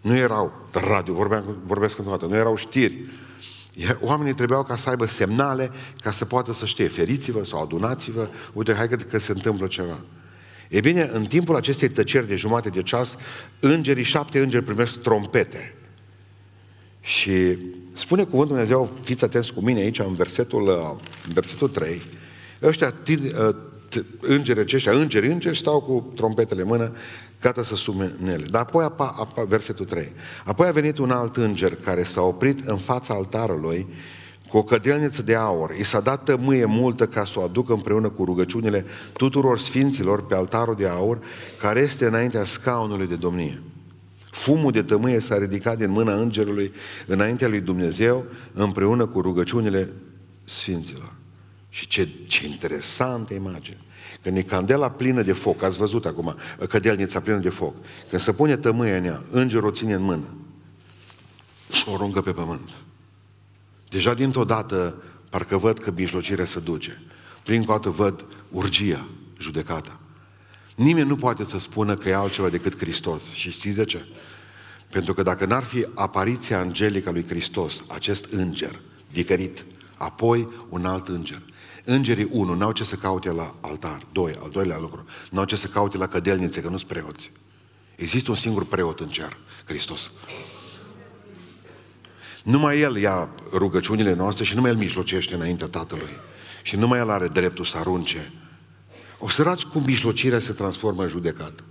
Nu 0.00 0.16
erau 0.16 0.52
radio, 0.70 1.14
vorbeam, 1.14 1.56
vorbesc 1.66 1.98
într-o 1.98 2.28
nu 2.28 2.34
erau 2.34 2.56
știri. 2.56 3.04
Oamenii 4.00 4.34
trebuiau 4.34 4.64
ca 4.64 4.76
să 4.76 4.88
aibă 4.88 5.06
semnale 5.06 5.70
ca 6.00 6.10
să 6.10 6.24
poată 6.24 6.52
să 6.52 6.66
știe, 6.66 6.88
feriți-vă 6.88 7.44
sau 7.44 7.62
adunați-vă, 7.62 8.28
uite, 8.52 8.74
hai 8.74 8.88
că, 8.88 8.96
că 8.96 9.18
se 9.18 9.32
întâmplă 9.32 9.66
ceva. 9.66 9.98
E 10.68 10.80
bine, 10.80 11.10
în 11.12 11.24
timpul 11.24 11.56
acestei 11.56 11.88
tăceri 11.88 12.26
de 12.26 12.36
jumate 12.36 12.68
de 12.68 12.82
ceas, 12.82 13.16
îngerii, 13.60 14.04
șapte 14.04 14.38
îngeri 14.38 14.64
primesc 14.64 15.00
trompete. 15.00 15.75
Și 17.06 17.58
spune 17.92 18.22
cuvântul 18.22 18.46
Dumnezeu, 18.46 18.90
fiți 19.02 19.24
atenți 19.24 19.52
cu 19.52 19.60
mine 19.60 19.80
aici, 19.80 19.98
în 19.98 20.14
versetul, 20.14 20.68
în 21.26 21.32
versetul 21.32 21.68
3, 21.68 22.02
ăștia, 22.62 22.94
îngerii 24.20 24.62
aceștia, 24.62 24.92
îngeri, 24.92 25.32
îngeri, 25.32 25.56
stau 25.56 25.80
cu 25.80 26.12
trompetele 26.14 26.60
în 26.60 26.66
mână, 26.66 26.92
gata 27.40 27.62
să 27.62 27.76
sume 27.76 28.14
în 28.20 28.28
ele. 28.28 28.46
Dar 28.50 28.60
apoi, 28.60 28.84
apa, 28.84 29.14
apa, 29.18 29.42
versetul 29.42 29.84
3, 29.84 30.12
apoi 30.44 30.66
a 30.66 30.70
venit 30.72 30.98
un 30.98 31.10
alt 31.10 31.36
înger 31.36 31.74
care 31.74 32.04
s-a 32.04 32.22
oprit 32.22 32.68
în 32.68 32.76
fața 32.76 33.14
altarului 33.14 33.86
cu 34.48 34.56
o 34.56 34.62
cădelniță 34.62 35.22
de 35.22 35.34
aur. 35.34 35.74
I 35.78 35.84
s-a 35.84 36.00
dat 36.00 36.22
tămâie 36.22 36.64
multă 36.64 37.06
ca 37.06 37.24
să 37.24 37.38
o 37.38 37.42
aducă 37.42 37.72
împreună 37.72 38.08
cu 38.08 38.24
rugăciunile 38.24 38.84
tuturor 39.12 39.58
sfinților 39.58 40.26
pe 40.26 40.34
altarul 40.34 40.74
de 40.74 40.86
aur 40.86 41.18
care 41.60 41.80
este 41.80 42.06
înaintea 42.06 42.44
scaunului 42.44 43.06
de 43.06 43.14
domnie. 43.14 43.62
Fumul 44.36 44.72
de 44.72 44.82
tămâie 44.82 45.20
s-a 45.20 45.38
ridicat 45.38 45.76
din 45.76 45.90
mâna 45.90 46.14
îngerului 46.14 46.72
înaintea 47.06 47.48
lui 47.48 47.60
Dumnezeu 47.60 48.24
împreună 48.52 49.06
cu 49.06 49.20
rugăciunile 49.20 49.92
sfinților. 50.44 51.12
Și 51.68 51.86
ce, 51.86 52.08
ce 52.26 52.46
interesantă 52.46 53.34
imagine. 53.34 53.80
Când 54.22 54.36
e 54.36 54.42
candela 54.42 54.90
plină 54.90 55.22
de 55.22 55.32
foc, 55.32 55.62
ați 55.62 55.76
văzut 55.76 56.06
acum, 56.06 56.36
cădelnița 56.68 57.20
plină 57.20 57.38
de 57.38 57.48
foc, 57.48 57.74
când 58.10 58.22
se 58.22 58.32
pune 58.32 58.56
tămâie 58.56 58.96
în 58.96 59.04
ea, 59.04 59.24
îngerul 59.30 59.68
o 59.68 59.70
ține 59.70 59.94
în 59.94 60.02
mână 60.02 60.28
și 61.70 61.84
o 61.88 61.94
aruncă 61.94 62.20
pe 62.20 62.32
pământ. 62.32 62.70
Deja 63.88 64.14
dintr-o 64.14 64.44
dată 64.44 65.02
parcă 65.30 65.56
văd 65.56 65.78
că 65.78 65.92
mijlocirea 65.96 66.44
se 66.44 66.60
duce. 66.60 67.02
Prin 67.44 67.64
dată 67.64 67.88
văd 67.88 68.24
urgia, 68.50 69.06
judecata. 69.38 70.00
Nimeni 70.76 71.08
nu 71.08 71.16
poate 71.16 71.44
să 71.44 71.58
spună 71.58 71.96
că 71.96 72.08
e 72.08 72.14
altceva 72.14 72.48
decât 72.48 72.78
Hristos. 72.78 73.32
Și 73.32 73.50
știți 73.50 73.76
de 73.76 73.84
ce? 73.84 74.06
Pentru 74.90 75.14
că 75.14 75.22
dacă 75.22 75.44
n-ar 75.44 75.62
fi 75.62 75.86
apariția 75.94 76.58
angelică 76.58 77.08
a 77.08 77.12
lui 77.12 77.26
Hristos, 77.28 77.84
acest 77.88 78.24
înger, 78.24 78.80
diferit, 79.12 79.64
apoi 79.96 80.48
un 80.68 80.86
alt 80.86 81.08
înger. 81.08 81.42
Îngerii, 81.84 82.28
unu, 82.30 82.54
n-au 82.54 82.72
ce 82.72 82.84
să 82.84 82.94
caute 82.94 83.30
la 83.30 83.54
altar. 83.60 84.06
Doi, 84.12 84.32
al 84.42 84.50
doilea 84.50 84.78
lucru, 84.78 85.04
n-au 85.30 85.44
ce 85.44 85.56
să 85.56 85.66
caute 85.66 85.96
la 85.96 86.06
cădelnițe, 86.06 86.60
că 86.60 86.68
nu 86.68 86.76
sunt 86.76 86.90
preoți. 86.90 87.32
Există 87.96 88.30
un 88.30 88.36
singur 88.36 88.64
preot 88.64 89.00
în 89.00 89.08
cer, 89.08 89.36
Hristos. 89.64 90.10
Numai 92.42 92.80
El 92.80 92.96
ia 92.96 93.28
rugăciunile 93.52 94.14
noastre 94.14 94.44
și 94.44 94.54
numai 94.54 94.70
El 94.70 94.76
mijlocește 94.76 95.34
înaintea 95.34 95.66
Tatălui. 95.66 96.20
Și 96.62 96.76
numai 96.76 96.98
El 96.98 97.10
are 97.10 97.28
dreptul 97.28 97.64
să 97.64 97.76
arunce. 97.76 98.32
Observați 99.18 99.66
cum 99.66 99.82
mijlocirea 99.84 100.38
se 100.38 100.52
transformă 100.52 101.02
în 101.02 101.08
judecată. 101.08 101.64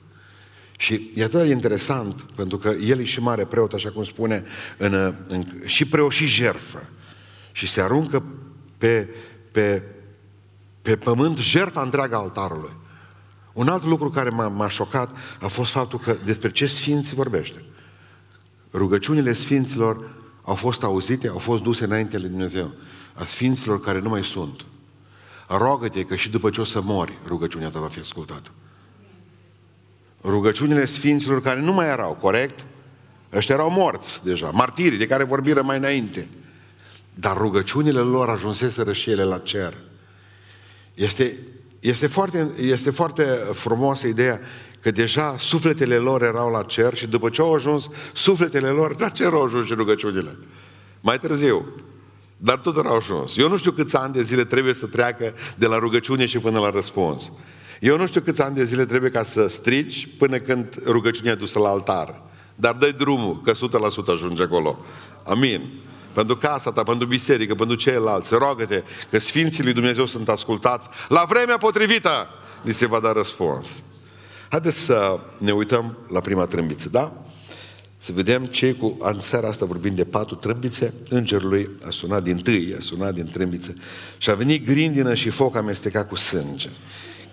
Și 0.78 1.12
e 1.14 1.24
atât 1.24 1.42
de 1.42 1.52
interesant, 1.52 2.22
pentru 2.22 2.58
că 2.58 2.70
el 2.70 3.00
e 3.00 3.04
și 3.04 3.20
mare 3.20 3.46
preot, 3.46 3.74
așa 3.74 3.92
cum 3.92 4.04
spune, 4.04 4.44
în, 4.78 5.16
în, 5.28 5.46
și 5.66 5.86
preot 5.86 6.12
și 6.12 6.26
jerfă. 6.26 6.90
Și 7.52 7.68
se 7.68 7.82
aruncă 7.82 8.24
pe, 8.78 9.10
pe, 9.52 9.84
pe 10.82 10.96
pământ 10.96 11.38
jertfa 11.38 11.82
întreaga 11.82 12.18
altarului. 12.18 12.78
Un 13.54 13.68
alt 13.68 13.84
lucru 13.84 14.10
care 14.10 14.30
m-a, 14.30 14.48
m-a 14.48 14.70
șocat 14.70 15.16
a 15.40 15.48
fost 15.48 15.72
faptul 15.72 16.00
că 16.00 16.18
despre 16.26 16.52
ce 16.52 16.66
sfinți 16.66 17.16
vorbește. 17.16 17.64
Rugăciunile 18.74 19.34
sfinților 19.34 20.10
au 20.42 20.56
fost 20.56 20.84
auzite, 20.84 21.28
au 21.28 21.38
fost 21.38 21.62
duse 21.62 21.84
înainte 21.84 22.18
lui 22.18 22.30
Dumnezeu. 22.30 22.74
A 23.14 23.26
sfinților 23.26 23.80
care 23.80 24.00
nu 24.00 24.10
mai 24.10 24.24
sunt. 24.24 24.66
Rogă-te 25.48 26.04
că 26.04 26.16
și 26.16 26.30
după 26.30 26.50
ce 26.50 26.62
o 26.62 26.64
să 26.64 26.82
mori, 26.82 27.20
rugăciunea 27.28 27.70
ta 27.70 27.80
va 27.80 27.88
fi 27.88 28.00
ascultată. 28.00 28.52
Rugăciunile 30.24 30.86
sfinților 30.86 31.42
care 31.42 31.60
nu 31.60 31.74
mai 31.74 31.88
erau, 31.88 32.18
corect? 32.22 32.66
Ăștia 33.34 33.56
erau 33.56 33.72
morți 33.72 34.24
deja, 34.24 34.50
martirii 34.50 34.98
de 34.98 35.08
care 35.08 35.24
vorbiră 35.24 35.62
mai 35.62 35.78
înainte. 35.78 36.28
Dar 37.14 37.38
rugăciunile 37.38 38.00
lor 38.00 38.30
ajunseseră 38.30 38.94
și 38.94 39.10
ele 39.10 39.24
la 39.24 39.38
cer. 39.38 39.78
Este, 40.94 41.38
este, 41.80 42.08
foarte, 42.08 42.52
este 42.60 42.90
foarte 42.90 43.24
frumoasă 43.54 44.08
ideea 44.08 44.40
că 44.80 44.92
deja 44.92 45.36
sufletele 45.38 45.98
lor 45.98 46.24
erau 46.24 46.52
la 46.52 46.64
cer 46.64 46.94
și 46.94 47.08
după 47.08 47.30
ce 47.30 47.42
au 47.42 47.54
ajuns 47.54 47.90
sufletele 48.14 48.68
lor, 48.68 49.00
la 49.00 49.10
cer 49.10 49.34
au 49.34 49.44
ajuns 49.44 49.66
și 49.66 49.74
rugăciunile. 49.74 50.38
Mai 51.02 51.20
târziu. 51.20 51.66
Dar 52.38 52.58
tot 52.58 52.78
au 52.78 52.96
ajuns. 52.96 53.38
Eu 53.38 53.50
nu 53.50 53.58
știu 53.58 53.72
câți 53.72 53.96
ani 53.96 54.14
de 54.14 54.22
zile 54.22 54.44
trebuie 54.44 54.74
să 54.74 54.86
treacă 54.86 55.34
de 55.58 55.66
la 55.66 55.78
rugăciune 55.78 56.26
și 56.26 56.40
până 56.40 56.60
la 56.60 56.70
răspuns. 56.70 57.32
Eu 57.80 57.98
nu 57.98 58.08
știu 58.08 58.22
câți 58.22 58.42
ani 58.42 58.56
de 58.56 58.64
zile 58.64 58.86
trebuie 58.86 59.10
ca 59.10 59.24
să 59.24 59.48
strici 59.48 60.08
până 60.18 60.38
când 60.38 60.82
rugăciunea 60.86 61.32
e 61.32 61.36
dusă 61.36 61.60
la 61.60 61.70
altar. 61.70 62.22
Dar 62.56 62.74
dai 62.74 62.92
drumul, 62.92 63.42
că 63.42 63.52
100% 63.52 63.56
ajunge 64.08 64.44
acolo. 64.44 64.78
Amin. 65.24 65.62
Pentru 66.14 66.36
casa 66.36 66.72
ta, 66.72 66.84
pentru 66.84 67.08
biserică, 67.08 67.56
pentru 67.56 67.76
ceilalți. 67.76 68.34
Rogă-te 68.34 68.84
că 69.10 69.20
Sfinții 69.20 69.64
lui 69.64 69.74
Dumnezeu 69.74 70.06
sunt 70.06 70.30
ascultați. 70.30 70.88
La 71.08 71.26
vremea 71.28 71.58
potrivită 71.58 72.28
li 72.62 72.74
se 72.74 72.86
va 72.86 73.00
da 73.00 73.12
răspuns. 73.12 73.82
Haideți 74.50 74.78
să 74.78 75.20
ne 75.38 75.52
uităm 75.52 75.98
la 76.12 76.20
prima 76.20 76.46
trâmbiță, 76.46 76.90
da? 76.90 77.14
Să 78.06 78.12
vedem 78.12 78.46
ce 78.46 78.74
cu... 78.74 78.98
În 79.00 79.22
seara 79.22 79.48
asta 79.48 79.66
vorbim 79.66 79.96
de 79.96 80.04
patru 80.04 80.36
trâmbițe, 80.36 80.94
îngerului 81.10 81.70
a 81.86 81.90
sunat 81.90 82.24
din 82.24 82.38
tâi, 82.38 82.76
a 82.78 82.80
sunat 82.80 83.14
din 83.14 83.26
trâmbiță 83.26 83.74
și 84.18 84.30
a 84.30 84.36
venit 84.36 84.66
grindină 84.66 85.14
și 85.14 85.30
foc 85.30 85.56
amestecat 85.56 86.08
cu 86.08 86.16
sânge 86.16 86.70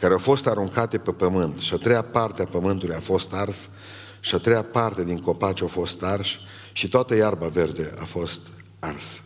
care 0.01 0.13
au 0.13 0.19
fost 0.19 0.47
aruncate 0.47 0.99
pe 0.99 1.11
pământ 1.11 1.59
și 1.59 1.75
a 1.75 1.77
treia 1.77 2.03
parte 2.03 2.43
a 2.43 2.45
pământului 2.45 2.95
a 2.95 3.01
fost 3.01 3.35
ars 3.35 3.71
și 4.21 4.35
a 4.35 4.39
treia 4.39 4.63
parte 4.63 5.05
din 5.05 5.19
copaci 5.19 5.61
au 5.61 5.67
fost 5.67 6.03
arși 6.03 6.41
și 6.73 6.89
toată 6.89 7.15
iarba 7.15 7.47
verde 7.47 7.95
a 8.01 8.05
fost 8.05 8.41
ars. 8.79 9.23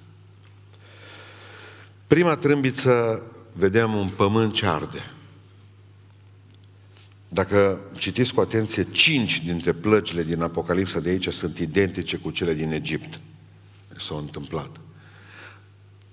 Prima 2.07 2.37
trâmbiță 2.37 3.23
vedem 3.53 3.95
un 3.95 4.09
pământ 4.09 4.53
ce 4.53 4.67
arde. 4.67 5.16
Dacă 7.37 7.81
citiți 7.99 8.35
cu 8.35 8.41
atenție, 8.41 8.87
cinci 8.91 9.45
dintre 9.45 9.73
plăcile 9.73 10.23
din 10.23 10.43
Apocalipsa 10.43 11.01
de 11.01 11.09
aici 11.09 11.29
sunt 11.29 11.59
identice 11.59 12.17
cu 12.17 12.31
cele 12.31 12.55
din 12.55 12.73
Egipt. 12.73 13.21
S-au 13.99 14.19
întâmplat. 14.19 14.71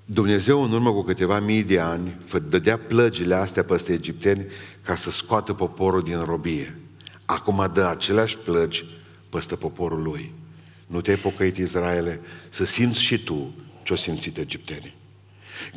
Dumnezeu 0.05 0.63
în 0.63 0.71
urmă 0.71 0.91
cu 0.91 1.03
câteva 1.03 1.39
mii 1.39 1.63
de 1.63 1.79
ani 1.79 2.17
dădea 2.49 2.77
plăgile 2.77 3.35
astea 3.35 3.63
peste 3.63 3.93
egipteni 3.93 4.45
ca 4.81 4.95
să 4.95 5.11
scoată 5.11 5.53
poporul 5.53 6.03
din 6.03 6.23
robie. 6.23 6.77
Acum 7.25 7.69
dă 7.73 7.87
aceleași 7.87 8.37
plăgi 8.37 8.85
peste 9.29 9.55
poporul 9.55 10.01
lui. 10.01 10.33
Nu 10.87 11.01
te-ai 11.01 11.17
pocăit, 11.17 11.57
Israele, 11.57 12.19
să 12.49 12.65
simți 12.65 13.01
și 13.01 13.23
tu 13.23 13.53
ce-o 13.83 13.95
simțit 13.95 14.37
egiptenii. 14.37 14.93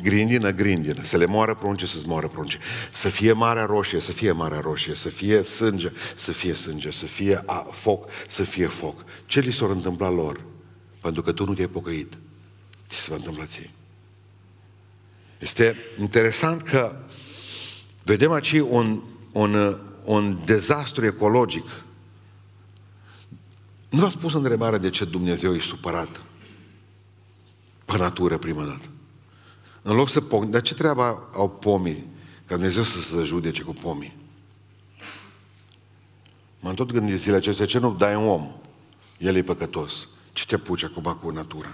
Grindină, 0.01 0.51
grindină, 0.51 1.03
să 1.03 1.17
le 1.17 1.25
moară 1.25 1.55
prunce, 1.55 1.85
să-ți 1.85 2.07
moară 2.07 2.27
prunce. 2.27 2.59
Să 2.93 3.09
fie 3.09 3.31
marea 3.31 3.65
roșie, 3.65 3.99
să 3.99 4.11
fie 4.11 4.31
marea 4.31 4.59
roșie, 4.59 4.95
să 4.95 5.09
fie 5.09 5.41
sânge, 5.41 5.91
să 6.15 6.31
fie 6.31 6.53
sânge, 6.53 6.91
să 6.91 7.05
fie 7.05 7.43
a, 7.45 7.67
foc, 7.71 8.09
să 8.27 8.43
fie 8.43 8.67
foc. 8.67 9.03
Ce 9.25 9.39
li 9.39 9.53
s-a 9.53 9.65
întâmplat 9.65 10.13
lor? 10.13 10.41
Pentru 11.01 11.21
că 11.21 11.31
tu 11.31 11.45
nu 11.45 11.53
te-ai 11.53 11.67
pocăit. 11.67 12.13
Ce 12.87 12.95
se 12.95 13.07
va 13.09 13.15
întâmpla 13.15 13.45
ție? 13.45 13.69
Este 15.39 15.75
interesant 15.99 16.61
că 16.61 16.95
vedem 18.03 18.31
aici 18.31 18.51
un, 18.51 19.01
un, 19.31 19.77
un 20.03 20.37
dezastru 20.45 21.05
ecologic. 21.05 21.83
Nu 23.89 23.99
v-ați 23.99 24.17
pus 24.17 24.33
întrebarea 24.33 24.79
de 24.79 24.89
ce 24.89 25.05
Dumnezeu 25.05 25.55
e 25.55 25.59
supărat 25.59 26.21
pe 27.85 27.97
natură 27.97 28.37
prima 28.37 28.63
dată. 28.63 28.89
În 29.87 29.95
loc 29.95 30.09
să 30.09 30.21
pom... 30.21 30.49
Dar 30.49 30.61
ce 30.61 30.73
treabă 30.73 31.29
au 31.33 31.49
pomii 31.49 32.09
ca 32.45 32.55
Dumnezeu 32.55 32.83
să 32.83 33.01
se 33.01 33.23
judece 33.23 33.61
cu 33.61 33.73
pomii? 33.73 34.17
M-am 36.59 36.73
tot 36.73 36.91
gândit 36.91 37.19
zilele 37.19 37.37
acestea, 37.37 37.65
ce 37.65 37.79
nu 37.79 37.95
dai 37.95 38.15
un 38.15 38.27
om? 38.27 38.51
El 39.17 39.35
e 39.35 39.41
păcătos. 39.41 40.07
Ce 40.33 40.45
te 40.45 40.55
apuci 40.55 40.83
acum 40.83 41.17
cu 41.21 41.29
natura? 41.29 41.69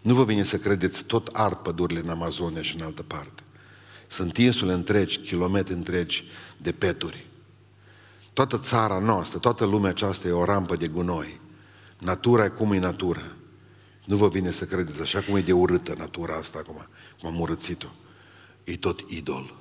Nu 0.00 0.14
vă 0.14 0.24
vine 0.24 0.42
să 0.42 0.56
credeți, 0.56 1.04
tot 1.04 1.28
ard 1.32 1.56
pădurile 1.56 2.00
în 2.00 2.08
Amazonia 2.08 2.62
și 2.62 2.76
în 2.76 2.84
altă 2.84 3.02
parte. 3.02 3.42
Sunt 4.06 4.36
insule 4.36 4.72
întregi, 4.72 5.18
kilometri 5.18 5.74
întregi 5.74 6.24
de 6.56 6.72
peturi. 6.72 7.26
Toată 8.32 8.58
țara 8.58 8.98
noastră, 8.98 9.38
toată 9.38 9.64
lumea 9.64 9.90
aceasta 9.90 10.28
e 10.28 10.32
o 10.32 10.44
rampă 10.44 10.76
de 10.76 10.88
gunoi. 10.88 11.40
Natura 11.98 12.44
e 12.44 12.48
cum 12.48 12.72
e 12.72 12.78
natură. 12.78 13.33
Nu 14.04 14.16
vă 14.16 14.28
vine 14.28 14.50
să 14.50 14.64
credeți, 14.64 15.00
așa 15.00 15.20
cum 15.20 15.36
e 15.36 15.40
de 15.40 15.52
urâtă 15.52 15.94
natura 15.98 16.34
asta 16.34 16.58
acum, 16.58 16.86
cum 17.20 17.28
am 17.28 17.40
urățit-o. 17.40 17.88
E 18.64 18.76
tot 18.76 19.00
idol. 19.06 19.54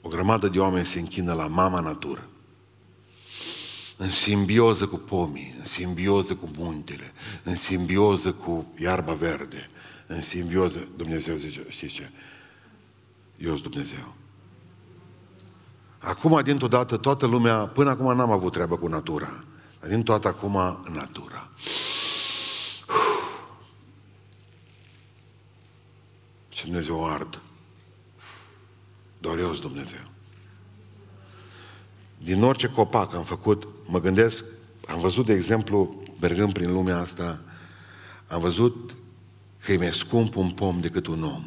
O 0.00 0.08
grămadă 0.08 0.48
de 0.48 0.58
oameni 0.58 0.86
se 0.86 0.98
închină 0.98 1.32
la 1.32 1.46
mama 1.46 1.80
natură 1.80 2.28
în 3.96 4.10
simbioză 4.10 4.86
cu 4.86 4.96
pomii, 4.96 5.54
în 5.58 5.64
simbioză 5.64 6.34
cu 6.34 6.48
muntele, 6.56 7.12
în 7.42 7.56
simbioză 7.56 8.32
cu 8.32 8.72
iarba 8.78 9.12
verde, 9.12 9.70
în 10.06 10.22
simbioză, 10.22 10.88
Dumnezeu 10.96 11.36
zice, 11.36 11.64
știți 11.68 11.94
ce? 11.94 12.10
Eu 13.36 13.56
sunt 13.56 13.62
Dumnezeu. 13.70 14.14
Acum, 15.98 16.40
dintr-o 16.42 16.68
dată, 16.68 16.96
toată 16.96 17.26
lumea, 17.26 17.56
până 17.56 17.90
acum 17.90 18.16
n-am 18.16 18.30
avut 18.30 18.52
treabă 18.52 18.76
cu 18.76 18.86
natura, 18.86 19.44
dar 19.80 19.90
din 19.90 20.02
toată 20.02 20.28
acum, 20.28 20.56
în 20.84 20.92
natura. 20.92 21.50
Și 26.54 26.64
Dumnezeu 26.64 27.06
ard. 27.06 27.42
Doar 29.18 29.38
eu 29.38 29.54
sunt 29.54 29.60
Dumnezeu 29.60 30.12
din 32.24 32.42
orice 32.42 32.68
copac 32.68 33.14
am 33.14 33.22
făcut, 33.22 33.68
mă 33.86 34.00
gândesc, 34.00 34.44
am 34.86 35.00
văzut, 35.00 35.26
de 35.26 35.32
exemplu, 35.32 36.02
mergând 36.20 36.52
prin 36.52 36.72
lumea 36.72 36.98
asta, 36.98 37.42
am 38.28 38.40
văzut 38.40 38.96
că 39.64 39.72
e 39.72 39.76
mai 39.76 39.94
scump 39.94 40.36
un 40.36 40.50
pom 40.50 40.80
decât 40.80 41.06
un 41.06 41.22
om. 41.22 41.44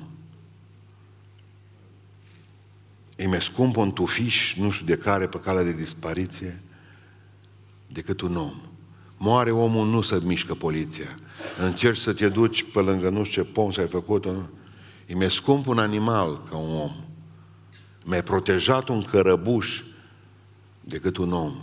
E 3.15 3.27
mai 3.27 3.41
scump 3.41 3.75
un 3.75 3.91
tufiș, 3.91 4.55
nu 4.55 4.69
știu 4.69 4.85
de 4.85 4.97
care, 4.97 5.27
pe 5.27 5.39
calea 5.39 5.63
de 5.63 5.73
dispariție, 5.73 6.61
decât 7.87 8.21
un 8.21 8.35
om. 8.35 8.61
Moare 9.17 9.51
omul, 9.51 9.87
nu 9.87 10.01
se 10.01 10.19
mișcă 10.23 10.53
poliția. 10.53 11.19
Încerci 11.65 11.97
să 11.97 12.13
te 12.13 12.29
duci 12.29 12.71
pe 12.71 12.79
lângă 12.79 13.09
nu 13.09 13.23
știu 13.23 13.43
ce 13.43 13.49
pom 13.49 13.71
să 13.71 13.79
ai 13.79 13.87
făcut 13.87 14.25
E 15.07 15.15
mai 15.15 15.31
scump 15.31 15.67
un 15.67 15.79
animal 15.79 16.41
ca 16.49 16.57
un 16.57 16.75
om. 16.75 16.91
Mai 18.05 18.23
protejat 18.23 18.87
un 18.87 19.01
cărăbuș 19.01 19.81
decât 20.81 21.17
un 21.17 21.33
om. 21.33 21.55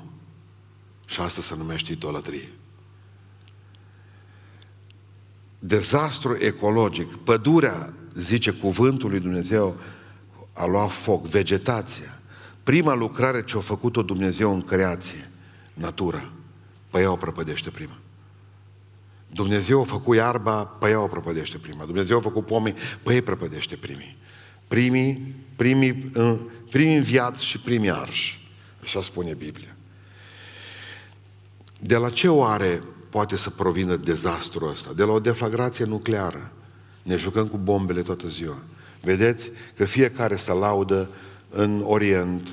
Și 1.07 1.21
asta 1.21 1.41
se 1.41 1.55
numește 1.57 1.93
idolatrie. 1.93 2.49
Dezastru 5.59 6.37
ecologic. 6.39 7.17
Pădurea, 7.17 7.95
zice 8.15 8.51
cuvântul 8.51 9.11
lui 9.11 9.21
Dumnezeu, 9.21 9.77
a 10.53 10.67
luat 10.67 10.91
foc. 10.91 11.27
Vegetația. 11.27 12.21
Prima 12.63 12.95
lucrare 12.95 13.45
ce 13.45 13.57
a 13.57 13.61
făcut-o 13.61 14.03
Dumnezeu 14.03 14.55
în 14.55 14.63
creație, 14.63 15.31
natura. 15.75 16.31
pe 16.91 17.01
ea 17.01 17.11
o 17.11 17.17
prăpădește 17.17 17.71
prima. 17.71 17.99
Dumnezeu 19.35 19.81
a 19.81 19.85
făcut 19.85 20.17
iarba, 20.17 20.65
pe 20.65 20.89
ea 20.89 21.01
o 21.01 21.07
prăpădește 21.07 21.59
prima. 21.59 21.85
Dumnezeu 21.85 22.19
a 22.19 22.21
făcut 22.21 22.47
pomii, 22.47 22.75
pe 23.03 23.15
ei 23.15 23.23
prăpădește 23.23 23.77
primii. 23.77 24.17
Primii, 24.69 25.35
primii, 25.57 26.11
primii 26.71 27.01
viață 27.01 27.43
și 27.43 27.59
primii 27.59 27.91
arși. 27.91 28.49
Așa 28.83 29.03
spune 29.03 29.35
Biblia. 29.35 29.77
De 31.81 31.97
la 31.97 32.11
ce 32.11 32.29
oare 32.29 32.83
poate 33.11 33.37
să 33.37 33.51
provină 33.51 33.97
dezastrul 33.97 34.71
ăsta? 34.71 34.93
De 34.93 35.03
la 35.05 35.13
o 35.13 35.21
deflagrație 35.21 35.85
nucleară. 35.85 36.53
Ne 37.03 37.17
jucăm 37.17 37.49
cu 37.49 37.57
bombele 37.57 38.03
toată 38.03 38.29
ziua. 38.29 38.63
Vedeți 39.01 39.51
că 39.77 39.85
fiecare 39.85 40.37
se 40.37 40.53
laudă 40.53 41.11
în 41.51 41.83
Orient, 41.87 42.49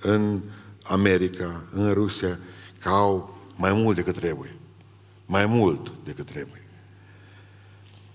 în 0.00 0.40
America, 0.82 1.62
în 1.72 1.92
Rusia, 1.92 2.38
că 2.80 2.88
au 2.88 3.38
mai 3.56 3.72
mult 3.72 3.96
decât 3.96 4.14
trebuie. 4.14 4.56
Mai 5.32 5.46
mult 5.46 5.92
decât 6.04 6.26
trebuie. 6.26 6.62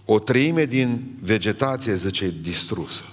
O 0.06 0.20
treime 0.20 0.66
din 0.66 1.18
vegetație, 1.22 1.96
zice, 1.96 2.34
distrusă. 2.42 3.04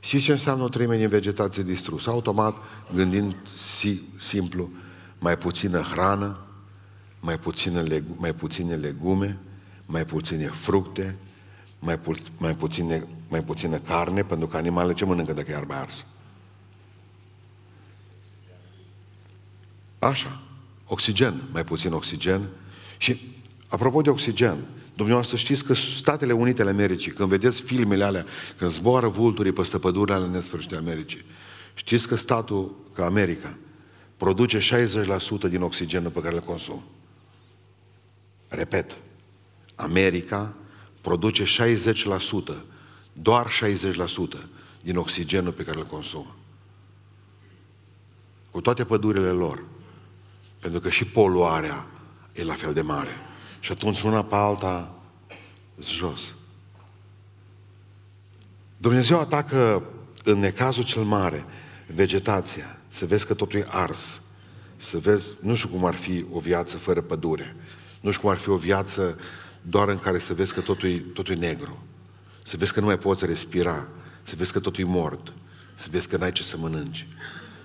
Și 0.00 0.20
ce 0.20 0.30
înseamnă 0.30 0.64
o 0.64 0.68
treime 0.68 0.96
din 0.96 1.08
vegetație 1.08 1.62
distrusă? 1.62 2.10
Automat, 2.10 2.56
gândind 2.94 3.36
si, 3.78 4.02
simplu, 4.20 4.70
mai 5.18 5.38
puțină 5.38 5.80
hrană, 5.80 6.38
mai 7.20 7.38
puține, 7.38 7.82
leg- 7.82 8.16
mai 8.16 8.34
puține 8.34 8.74
legume, 8.74 9.38
mai 9.86 10.04
puține 10.04 10.46
fructe, 10.46 11.16
mai, 11.78 11.98
pu- 11.98 12.22
mai, 12.38 12.56
puține, 12.56 13.06
mai 13.28 13.44
puțină 13.44 13.78
carne, 13.78 14.22
pentru 14.22 14.46
că 14.46 14.56
animalele 14.56 14.94
ce 14.94 15.04
mănâncă 15.04 15.32
dacă 15.32 15.50
e 15.50 15.52
iarba 15.52 15.76
arsă? 15.76 16.04
Așa. 19.98 20.42
Oxigen, 20.86 21.42
mai 21.52 21.64
puțin 21.64 21.92
oxigen. 21.92 22.48
Și, 22.98 23.34
apropo 23.68 24.00
de 24.00 24.10
oxigen, 24.10 24.66
Dumneavoastră 24.96 25.36
știți 25.36 25.64
că 25.64 25.74
Statele 25.74 26.32
Unite 26.32 26.60
ale 26.62 26.70
Americii, 26.70 27.10
când 27.10 27.28
vedeți 27.28 27.62
filmele 27.62 28.04
alea, 28.04 28.26
când 28.56 28.70
zboară 28.70 29.08
vulturii 29.08 29.52
peste 29.52 29.78
pădurile 29.78 30.16
ale 30.16 30.26
nesfârșite 30.26 30.76
Americii, 30.76 31.24
știți 31.74 32.08
că 32.08 32.14
statul, 32.14 32.76
că 32.94 33.02
America, 33.02 33.58
produce 34.16 34.58
60% 34.58 35.48
din 35.48 35.62
oxigenul 35.62 36.10
pe 36.10 36.20
care 36.20 36.34
îl 36.34 36.40
consumă. 36.40 36.84
Repet, 38.48 38.96
America 39.74 40.56
produce 41.00 41.44
60%, 41.44 41.46
doar 43.12 43.52
60% 43.52 44.46
din 44.82 44.96
oxigenul 44.96 45.52
pe 45.52 45.62
care 45.62 45.78
îl 45.78 45.86
consumă. 45.86 46.36
Cu 48.50 48.60
toate 48.60 48.84
pădurile 48.84 49.30
lor. 49.30 49.64
Pentru 50.60 50.80
că 50.80 50.90
și 50.90 51.04
poluarea 51.04 51.86
e 52.32 52.44
la 52.44 52.54
fel 52.54 52.72
de 52.72 52.80
mare. 52.80 53.25
Și 53.66 53.72
atunci 53.72 54.02
una 54.02 54.24
pe 54.24 54.34
alta 54.34 54.94
jos. 55.80 56.34
Dumnezeu 58.76 59.20
atacă 59.20 59.82
în 60.24 60.38
necazul 60.38 60.84
cel 60.84 61.02
mare 61.02 61.44
vegetația, 61.86 62.78
să 62.88 63.06
vezi 63.06 63.26
că 63.26 63.34
totul 63.34 63.58
e 63.58 63.66
ars, 63.68 64.20
să 64.76 64.98
vezi, 64.98 65.34
nu 65.40 65.54
știu 65.54 65.68
cum 65.68 65.84
ar 65.84 65.94
fi 65.94 66.24
o 66.30 66.38
viață 66.38 66.76
fără 66.76 67.00
pădure, 67.00 67.56
nu 68.00 68.10
știu 68.10 68.22
cum 68.22 68.30
ar 68.30 68.36
fi 68.36 68.48
o 68.48 68.56
viață 68.56 69.18
doar 69.62 69.88
în 69.88 69.98
care 69.98 70.18
să 70.18 70.34
vezi 70.34 70.54
că 70.54 70.60
totul 70.60 70.88
e, 70.88 70.98
totul 70.98 71.34
e 71.34 71.38
negru, 71.38 71.84
să 72.44 72.56
vezi 72.56 72.72
că 72.72 72.80
nu 72.80 72.86
mai 72.86 72.98
poți 72.98 73.26
respira, 73.26 73.88
să 74.22 74.34
vezi 74.36 74.52
că 74.52 74.60
totul 74.60 74.84
e 74.84 74.86
mort, 74.86 75.32
să 75.74 75.86
vezi 75.90 76.08
că 76.08 76.16
n-ai 76.16 76.32
ce 76.32 76.42
să 76.42 76.56
mănânci. 76.58 77.08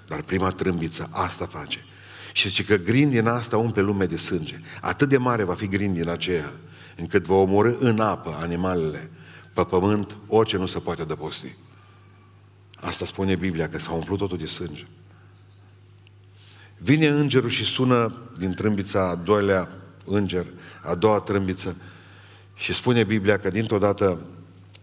Dar 0.08 0.22
prima 0.22 0.50
trâmbiță 0.50 1.10
asta 1.12 1.46
face. 1.46 1.86
Și 2.34 2.50
zice 2.50 2.64
că 2.64 2.78
din 3.10 3.28
asta 3.28 3.58
umple 3.58 3.82
lumea 3.82 4.08
de 4.08 4.18
sânge. 4.18 4.60
Atât 4.82 5.10
de 5.10 5.18
mare 5.18 5.44
va 5.44 5.54
fi 5.54 5.68
din 5.68 6.10
aceea, 6.10 6.54
încât 6.96 7.26
va 7.26 7.36
omorâ 7.36 7.74
în 7.80 8.00
apă 8.00 8.38
animalele, 8.42 9.10
pe 9.54 9.64
pământ, 9.64 10.18
orice 10.28 10.58
nu 10.58 10.66
se 10.66 10.80
poate 10.80 11.02
adăposti. 11.02 11.56
Asta 12.76 13.06
spune 13.06 13.36
Biblia, 13.36 13.70
că 13.70 13.78
s-a 13.80 13.92
umplut 13.92 14.18
totul 14.18 14.38
de 14.38 14.46
sânge. 14.46 14.88
Vine 16.78 17.08
îngerul 17.08 17.50
și 17.50 17.64
sună 17.64 18.14
din 18.38 18.54
trâmbița 18.54 19.10
a 19.10 19.16
doilea 19.16 19.70
înger, 20.06 20.46
a 20.82 20.96
doua 20.96 21.20
trâmbiță, 21.20 21.76
și 22.56 22.74
spune 22.74 23.04
Biblia 23.04 23.40
că 23.40 23.50
dintr-o 23.50 23.78
dată, 23.78 24.26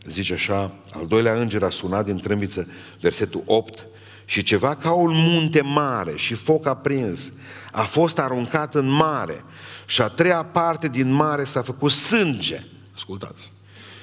zice 0.04 0.32
așa, 0.32 0.74
al 0.92 1.06
doilea 1.06 1.40
înger 1.40 1.62
a 1.62 1.70
sunat 1.70 2.04
din 2.04 2.18
trâmbiță, 2.18 2.68
versetul 3.00 3.42
8, 3.46 3.86
și 4.28 4.42
ceva 4.42 4.74
ca 4.74 4.92
un 4.92 5.12
munte 5.14 5.60
mare 5.60 6.12
și 6.16 6.34
foc 6.34 6.66
aprins 6.66 7.32
a 7.72 7.82
fost 7.82 8.18
aruncat 8.18 8.74
în 8.74 8.88
mare 8.88 9.44
și 9.86 10.02
a 10.02 10.08
treia 10.08 10.42
parte 10.44 10.88
din 10.88 11.10
mare 11.10 11.44
s-a 11.44 11.62
făcut 11.62 11.90
sânge. 11.90 12.60
Ascultați. 12.94 13.52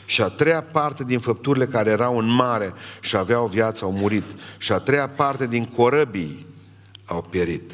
Și 0.06 0.22
a 0.22 0.28
treia 0.28 0.62
parte 0.62 1.04
din 1.04 1.20
făpturile 1.20 1.66
care 1.66 1.90
erau 1.90 2.18
în 2.18 2.28
mare 2.28 2.74
și 3.02 3.16
aveau 3.18 3.48
viață 3.48 3.84
au 3.84 3.92
murit. 3.92 4.24
Și 4.58 4.72
a 4.72 4.78
treia 4.80 5.10
parte 5.10 5.48
din 5.48 5.66
corăbii 5.66 6.46
au 7.06 7.22
pierit. 7.22 7.72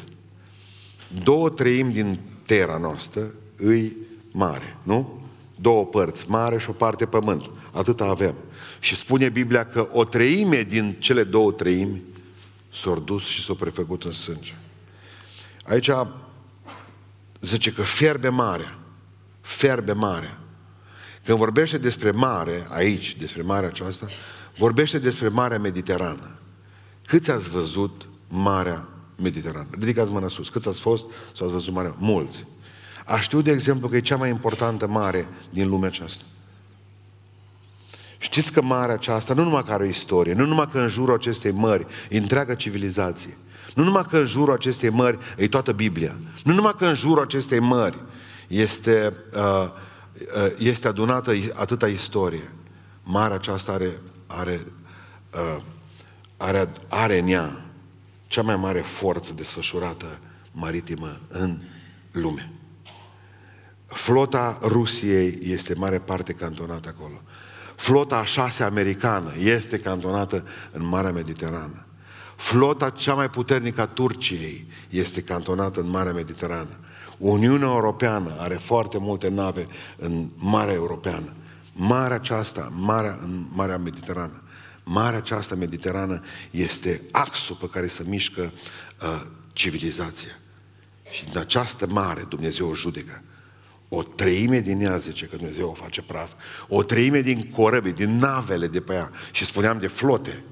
Două 1.22 1.48
treimi 1.48 1.92
din 1.92 2.20
tera 2.46 2.76
noastră 2.76 3.32
îi 3.56 3.96
mare, 4.32 4.76
nu? 4.82 5.20
Două 5.56 5.84
părți 5.84 6.30
mare 6.30 6.58
și 6.58 6.70
o 6.70 6.72
parte 6.72 7.06
pământ. 7.06 7.50
Atât 7.70 8.00
avem. 8.00 8.34
Și 8.80 8.96
spune 8.96 9.28
Biblia 9.28 9.66
că 9.66 9.88
o 9.92 10.04
treime 10.04 10.62
din 10.62 10.96
cele 10.98 11.22
două 11.22 11.52
treimi 11.52 12.02
s-au 12.72 13.00
dus 13.00 13.22
și 13.24 13.44
s-au 13.44 13.54
prefăcut 13.54 14.04
în 14.04 14.12
sânge. 14.12 14.54
Aici 15.64 15.90
zice 17.40 17.72
că 17.72 17.82
fierbe 17.82 18.28
marea. 18.28 18.78
Fierbe 19.40 19.92
marea. 19.92 20.38
Când 21.24 21.38
vorbește 21.38 21.78
despre 21.78 22.10
mare, 22.10 22.66
aici, 22.70 23.16
despre 23.16 23.42
marea 23.42 23.68
aceasta, 23.68 24.06
vorbește 24.56 24.98
despre 24.98 25.28
Marea 25.28 25.58
Mediterană. 25.58 26.38
Câți 27.06 27.30
ați 27.30 27.50
văzut 27.50 28.08
Marea 28.28 28.88
Mediterană? 29.16 29.68
Ridicați 29.70 30.10
mâna 30.10 30.28
sus. 30.28 30.48
Câți 30.48 30.68
ați 30.68 30.80
fost 30.80 31.04
sau 31.34 31.46
ați 31.46 31.54
văzut 31.54 31.74
Marea? 31.74 31.94
Mulți. 31.98 32.46
Aș 33.06 33.22
știu, 33.22 33.40
de 33.40 33.50
exemplu, 33.50 33.88
că 33.88 33.96
e 33.96 34.00
cea 34.00 34.16
mai 34.16 34.28
importantă 34.28 34.86
mare 34.86 35.28
din 35.50 35.68
lumea 35.68 35.88
aceasta. 35.88 36.24
Știți 38.22 38.52
că 38.52 38.62
marea 38.62 38.94
aceasta, 38.94 39.34
nu 39.34 39.42
numai 39.42 39.64
că 39.64 39.72
are 39.72 39.82
o 39.82 39.86
istorie, 39.86 40.32
nu 40.32 40.46
numai 40.46 40.68
că 40.72 40.78
în 40.78 40.88
jurul 40.88 41.14
acestei 41.14 41.50
mări 41.50 41.86
e 42.08 42.18
întreaga 42.18 42.54
civilizație, 42.54 43.36
nu 43.74 43.84
numai 43.84 44.04
că 44.08 44.16
în 44.18 44.26
jurul 44.26 44.54
acestei 44.54 44.90
mări 44.90 45.18
e 45.36 45.48
toată 45.48 45.72
Biblia, 45.72 46.16
nu 46.44 46.52
numai 46.52 46.74
că 46.78 46.86
în 46.86 46.94
jurul 46.94 47.22
acestei 47.22 47.58
mări 47.58 47.98
este, 48.48 49.16
uh, 49.36 49.70
uh, 50.36 50.52
este 50.58 50.88
adunată 50.88 51.32
atâta 51.54 51.88
istorie, 51.88 52.52
marea 53.02 53.36
aceasta 53.36 53.72
are, 53.72 54.00
are, 54.26 54.66
uh, 55.34 55.62
are, 56.36 56.72
are 56.88 57.18
în 57.18 57.28
ea 57.28 57.64
cea 58.26 58.42
mai 58.42 58.56
mare 58.56 58.80
forță 58.80 59.32
desfășurată 59.32 60.18
maritimă 60.52 61.20
în 61.28 61.58
lume. 62.12 62.52
Flota 63.86 64.58
Rusiei 64.62 65.38
este 65.42 65.74
mare 65.74 65.98
parte 65.98 66.32
cantonată 66.32 66.94
acolo. 66.96 67.22
Flota 67.82 68.16
a 68.16 68.24
șase 68.24 68.62
americană 68.62 69.32
este 69.38 69.78
cantonată 69.78 70.46
în 70.72 70.84
Marea 70.84 71.12
Mediterană. 71.12 71.86
Flota 72.36 72.90
cea 72.90 73.14
mai 73.14 73.30
puternică 73.30 73.80
a 73.80 73.86
Turciei 73.86 74.66
este 74.88 75.22
cantonată 75.22 75.80
în 75.80 75.90
Marea 75.90 76.12
Mediterană. 76.12 76.78
Uniunea 77.18 77.68
Europeană 77.68 78.36
are 78.38 78.54
foarte 78.54 78.98
multe 78.98 79.28
nave 79.28 79.66
în 79.96 80.28
Marea 80.34 80.74
Europeană. 80.74 81.34
Marea 81.72 82.16
aceasta, 82.16 82.72
Marea, 82.76 83.18
în 83.22 83.46
Marea 83.52 83.78
Mediterană, 83.78 84.42
Marea 84.84 85.18
aceasta 85.18 85.54
mediterană 85.54 86.20
este 86.50 87.02
axul 87.10 87.56
pe 87.60 87.68
care 87.68 87.86
se 87.86 88.04
mișcă 88.06 88.52
uh, 89.02 89.26
civilizația. 89.52 90.38
Și 91.10 91.24
în 91.32 91.40
această 91.40 91.86
mare 91.86 92.24
Dumnezeu 92.28 92.68
o 92.68 92.74
judecă. 92.74 93.22
O 93.94 94.02
treime 94.02 94.60
din 94.60 94.80
ea 94.80 94.96
zice 94.96 95.26
că 95.26 95.36
Dumnezeu 95.36 95.68
o 95.68 95.74
face 95.74 96.02
praf. 96.02 96.32
O 96.68 96.82
treime 96.82 97.20
din 97.20 97.50
corăbii, 97.50 97.92
din 97.92 98.18
navele 98.18 98.66
de 98.66 98.80
pe 98.80 98.92
ea. 98.92 99.10
Și 99.32 99.44
spuneam 99.44 99.78
de 99.78 99.86
flote. 99.86 100.42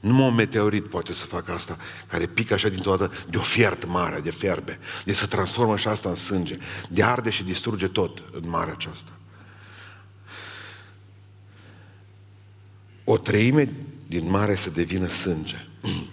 Numai 0.00 0.28
un 0.28 0.34
meteorit 0.34 0.84
poate 0.84 1.12
să 1.12 1.24
facă 1.24 1.52
asta, 1.52 1.76
care 2.06 2.26
pică 2.26 2.54
așa 2.54 2.68
dintr-o 2.68 2.96
dată 2.96 3.14
de 3.30 3.36
o 3.36 3.40
fiert 3.40 3.86
mare, 3.86 4.20
de 4.20 4.30
fierbe, 4.30 4.78
de 5.04 5.12
să 5.12 5.26
transformă 5.26 5.76
și 5.76 5.88
asta 5.88 6.08
în 6.08 6.14
sânge, 6.14 6.58
de 6.88 7.02
arde 7.02 7.30
și 7.30 7.44
distruge 7.44 7.88
tot 7.88 8.22
în 8.32 8.48
marea 8.48 8.72
aceasta. 8.72 9.10
O 13.04 13.18
treime 13.18 13.72
din 14.06 14.30
mare 14.30 14.54
să 14.54 14.70
devină 14.70 15.08
sânge. 15.08 15.66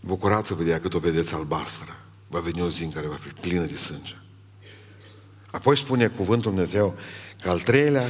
Bucurați-vă 0.00 0.62
de 0.62 0.70
ea 0.70 0.80
cât 0.80 0.94
o 0.94 0.98
vedeți 0.98 1.34
albastră 1.34 1.96
va 2.32 2.40
veni 2.40 2.62
o 2.62 2.70
zi 2.70 2.82
în 2.82 2.90
care 2.90 3.06
va 3.06 3.14
fi 3.14 3.28
plină 3.28 3.64
de 3.64 3.76
sânge. 3.76 4.16
Apoi 5.50 5.76
spune 5.76 6.08
cuvântul 6.08 6.50
Dumnezeu 6.50 6.94
că 7.42 7.50
al 7.50 7.60
treilea 7.60 8.06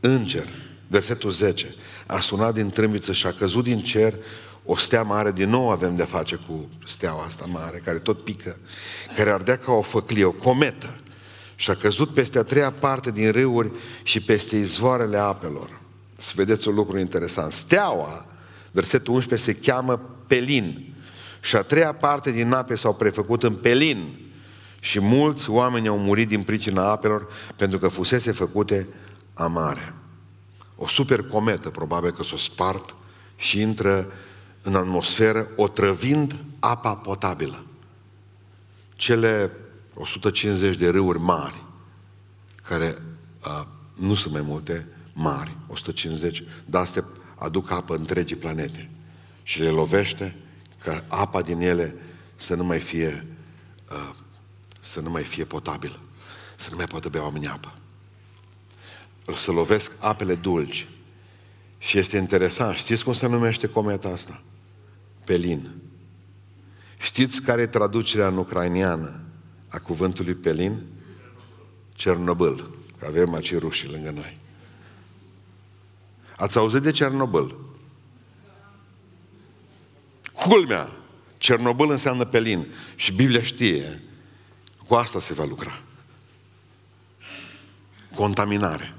înger, 0.00 0.48
versetul 0.86 1.30
10, 1.30 1.74
a 2.06 2.20
sunat 2.20 2.54
din 2.54 2.68
trâmbiță 2.68 3.12
și 3.12 3.26
a 3.26 3.32
căzut 3.32 3.64
din 3.64 3.80
cer 3.80 4.14
o 4.64 4.76
stea 4.76 5.02
mare, 5.02 5.32
din 5.32 5.48
nou 5.48 5.70
avem 5.70 5.94
de 5.94 6.02
face 6.02 6.36
cu 6.36 6.68
steaua 6.86 7.22
asta 7.22 7.46
mare, 7.46 7.78
care 7.84 7.98
tot 7.98 8.24
pică, 8.24 8.58
care 9.16 9.30
ardea 9.30 9.56
ca 9.56 9.72
o 9.72 9.82
făclie, 9.82 10.24
o 10.24 10.32
cometă, 10.32 11.00
și 11.54 11.70
a 11.70 11.74
căzut 11.74 12.12
peste 12.12 12.38
a 12.38 12.42
treia 12.42 12.72
parte 12.72 13.10
din 13.10 13.30
râuri 13.30 13.70
și 14.02 14.20
peste 14.20 14.56
izvoarele 14.56 15.16
apelor. 15.16 15.80
Să 16.16 16.32
vedeți 16.36 16.68
un 16.68 16.74
lucru 16.74 16.98
interesant. 16.98 17.52
Steaua, 17.52 18.26
versetul 18.70 19.14
11, 19.14 19.50
se 19.50 19.58
cheamă 19.58 19.96
Pelin. 20.26 20.89
Și 21.40 21.56
a 21.56 21.62
treia 21.62 21.92
parte 21.92 22.30
din 22.30 22.52
ape 22.52 22.74
s-au 22.74 22.94
prefăcut 22.94 23.42
în 23.42 23.54
Pelin. 23.54 23.98
Și 24.80 25.00
mulți 25.00 25.50
oameni 25.50 25.88
au 25.88 25.98
murit 25.98 26.28
din 26.28 26.42
pricina 26.42 26.90
apelor 26.90 27.28
pentru 27.56 27.78
că 27.78 27.88
fusese 27.88 28.32
făcute 28.32 28.88
amare. 29.34 29.94
O 30.76 30.86
super 30.86 31.22
cometă, 31.22 31.70
probabil 31.70 32.10
că 32.10 32.22
s-o 32.22 32.36
spart 32.36 32.94
și 33.36 33.60
intră 33.60 34.12
în 34.62 34.74
atmosferă, 34.74 35.48
otrăvind 35.56 36.44
apa 36.58 36.94
potabilă. 36.94 37.64
Cele 38.94 39.50
150 39.94 40.76
de 40.76 40.88
râuri 40.88 41.18
mari, 41.18 41.64
care 42.62 42.98
uh, 43.46 43.66
nu 43.94 44.14
sunt 44.14 44.32
mai 44.32 44.42
multe, 44.42 44.86
mari, 45.12 45.56
150, 45.68 46.44
dar 46.64 46.82
astea 46.82 47.04
aduc 47.34 47.70
apă 47.70 47.94
întregii 47.94 48.36
planete. 48.36 48.90
Și 49.42 49.62
le 49.62 49.68
lovește 49.68 50.36
ca 50.84 51.04
apa 51.08 51.42
din 51.42 51.60
ele 51.60 51.94
să 52.36 52.54
nu 52.54 52.64
mai 52.64 52.80
fie 52.80 53.26
uh, 53.90 54.14
să 54.80 55.00
nu 55.00 55.10
mai 55.10 55.24
fie 55.24 55.44
potabilă, 55.44 56.00
să 56.56 56.68
nu 56.70 56.76
mai 56.76 56.86
poată 56.86 57.08
bea 57.08 57.22
oamenii 57.22 57.48
apă. 57.48 57.74
Să 59.36 59.52
lovesc 59.52 59.92
apele 59.98 60.34
dulci. 60.34 60.88
Și 61.78 61.98
este 61.98 62.16
interesant, 62.16 62.76
știți 62.76 63.04
cum 63.04 63.12
se 63.12 63.26
numește 63.26 63.66
cometa 63.66 64.08
asta? 64.08 64.42
Pelin. 65.24 65.70
Știți 66.98 67.42
care 67.42 67.62
e 67.62 67.66
traducerea 67.66 68.26
în 68.26 68.36
ucrainiană 68.36 69.22
a 69.68 69.78
cuvântului 69.78 70.34
Pelin? 70.34 70.80
Cernobâl. 71.94 72.70
Că 72.98 73.06
avem 73.06 73.34
acei 73.34 73.58
ruși 73.58 73.88
lângă 73.88 74.10
noi. 74.10 74.36
Ați 76.36 76.58
auzit 76.58 76.82
de 76.82 76.90
Cernobâl? 76.90 77.56
Culmea! 80.48 80.90
Cernobâl 81.38 81.90
înseamnă 81.90 82.24
pelin. 82.24 82.66
Și 82.94 83.12
Biblia 83.12 83.42
știe. 83.42 84.02
Cu 84.86 84.94
asta 84.94 85.20
se 85.20 85.34
va 85.34 85.44
lucra. 85.44 85.82
Contaminare. 88.14 88.94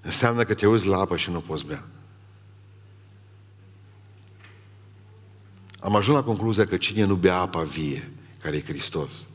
Înseamnă 0.00 0.44
că 0.44 0.54
te 0.54 0.66
uiți 0.66 0.86
la 0.86 0.98
apă 0.98 1.16
și 1.16 1.30
nu 1.30 1.40
poți 1.40 1.64
bea. 1.64 1.86
Am 5.80 5.96
ajuns 5.96 6.16
la 6.16 6.24
concluzia 6.24 6.66
că 6.66 6.76
cine 6.76 7.04
nu 7.04 7.14
bea 7.14 7.36
apa 7.36 7.62
vie, 7.62 8.12
care 8.42 8.56
e 8.56 8.62
Hristos, 8.62 9.26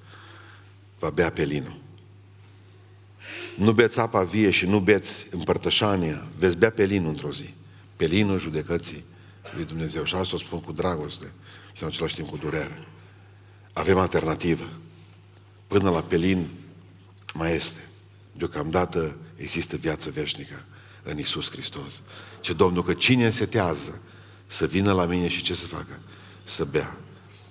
va 0.99 1.09
bea 1.09 1.31
pelinul. 1.31 1.79
Nu 3.57 3.71
beți 3.71 3.99
apa 3.99 4.23
vie 4.23 4.49
și 4.49 4.65
nu 4.65 4.79
beți 4.79 5.27
împărtășania, 5.31 6.27
veți 6.37 6.57
bea 6.57 6.69
pelinul 6.69 7.09
într-o 7.09 7.31
zi. 7.31 7.53
Pelinul 7.95 8.39
judecății 8.39 9.03
lui 9.55 9.65
Dumnezeu. 9.65 10.03
Și 10.03 10.15
asta 10.15 10.35
o 10.35 10.39
spun 10.39 10.59
cu 10.59 10.71
dragoste 10.71 11.31
și 11.73 11.83
în 11.83 11.87
același 11.87 12.15
timp 12.15 12.29
cu 12.29 12.37
durere. 12.37 12.87
Avem 13.73 13.97
alternativă. 13.97 14.69
Până 15.67 15.89
la 15.89 16.01
pelin 16.01 16.47
mai 17.33 17.55
este. 17.55 17.85
Deocamdată 18.31 19.17
există 19.35 19.75
viață 19.75 20.09
veșnică 20.09 20.65
în 21.03 21.17
Isus 21.17 21.49
Hristos. 21.49 22.01
Ce 22.41 22.53
Domnul 22.53 22.83
că 22.83 22.93
cine 22.93 23.25
însetează 23.25 24.01
să 24.47 24.65
vină 24.65 24.93
la 24.93 25.05
mine 25.05 25.27
și 25.27 25.41
ce 25.41 25.53
să 25.53 25.67
facă? 25.67 25.99
Să 26.43 26.65
bea. 26.65 26.97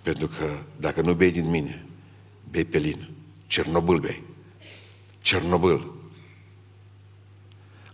Pentru 0.03 0.29
că 0.29 0.59
dacă 0.76 1.00
nu 1.00 1.14
bei 1.14 1.31
din 1.31 1.50
mine, 1.50 1.87
bei 2.50 2.64
pelin. 2.64 3.09
Cernobâl 3.46 3.98
bei. 3.98 4.22
Cernobâl. 5.20 5.94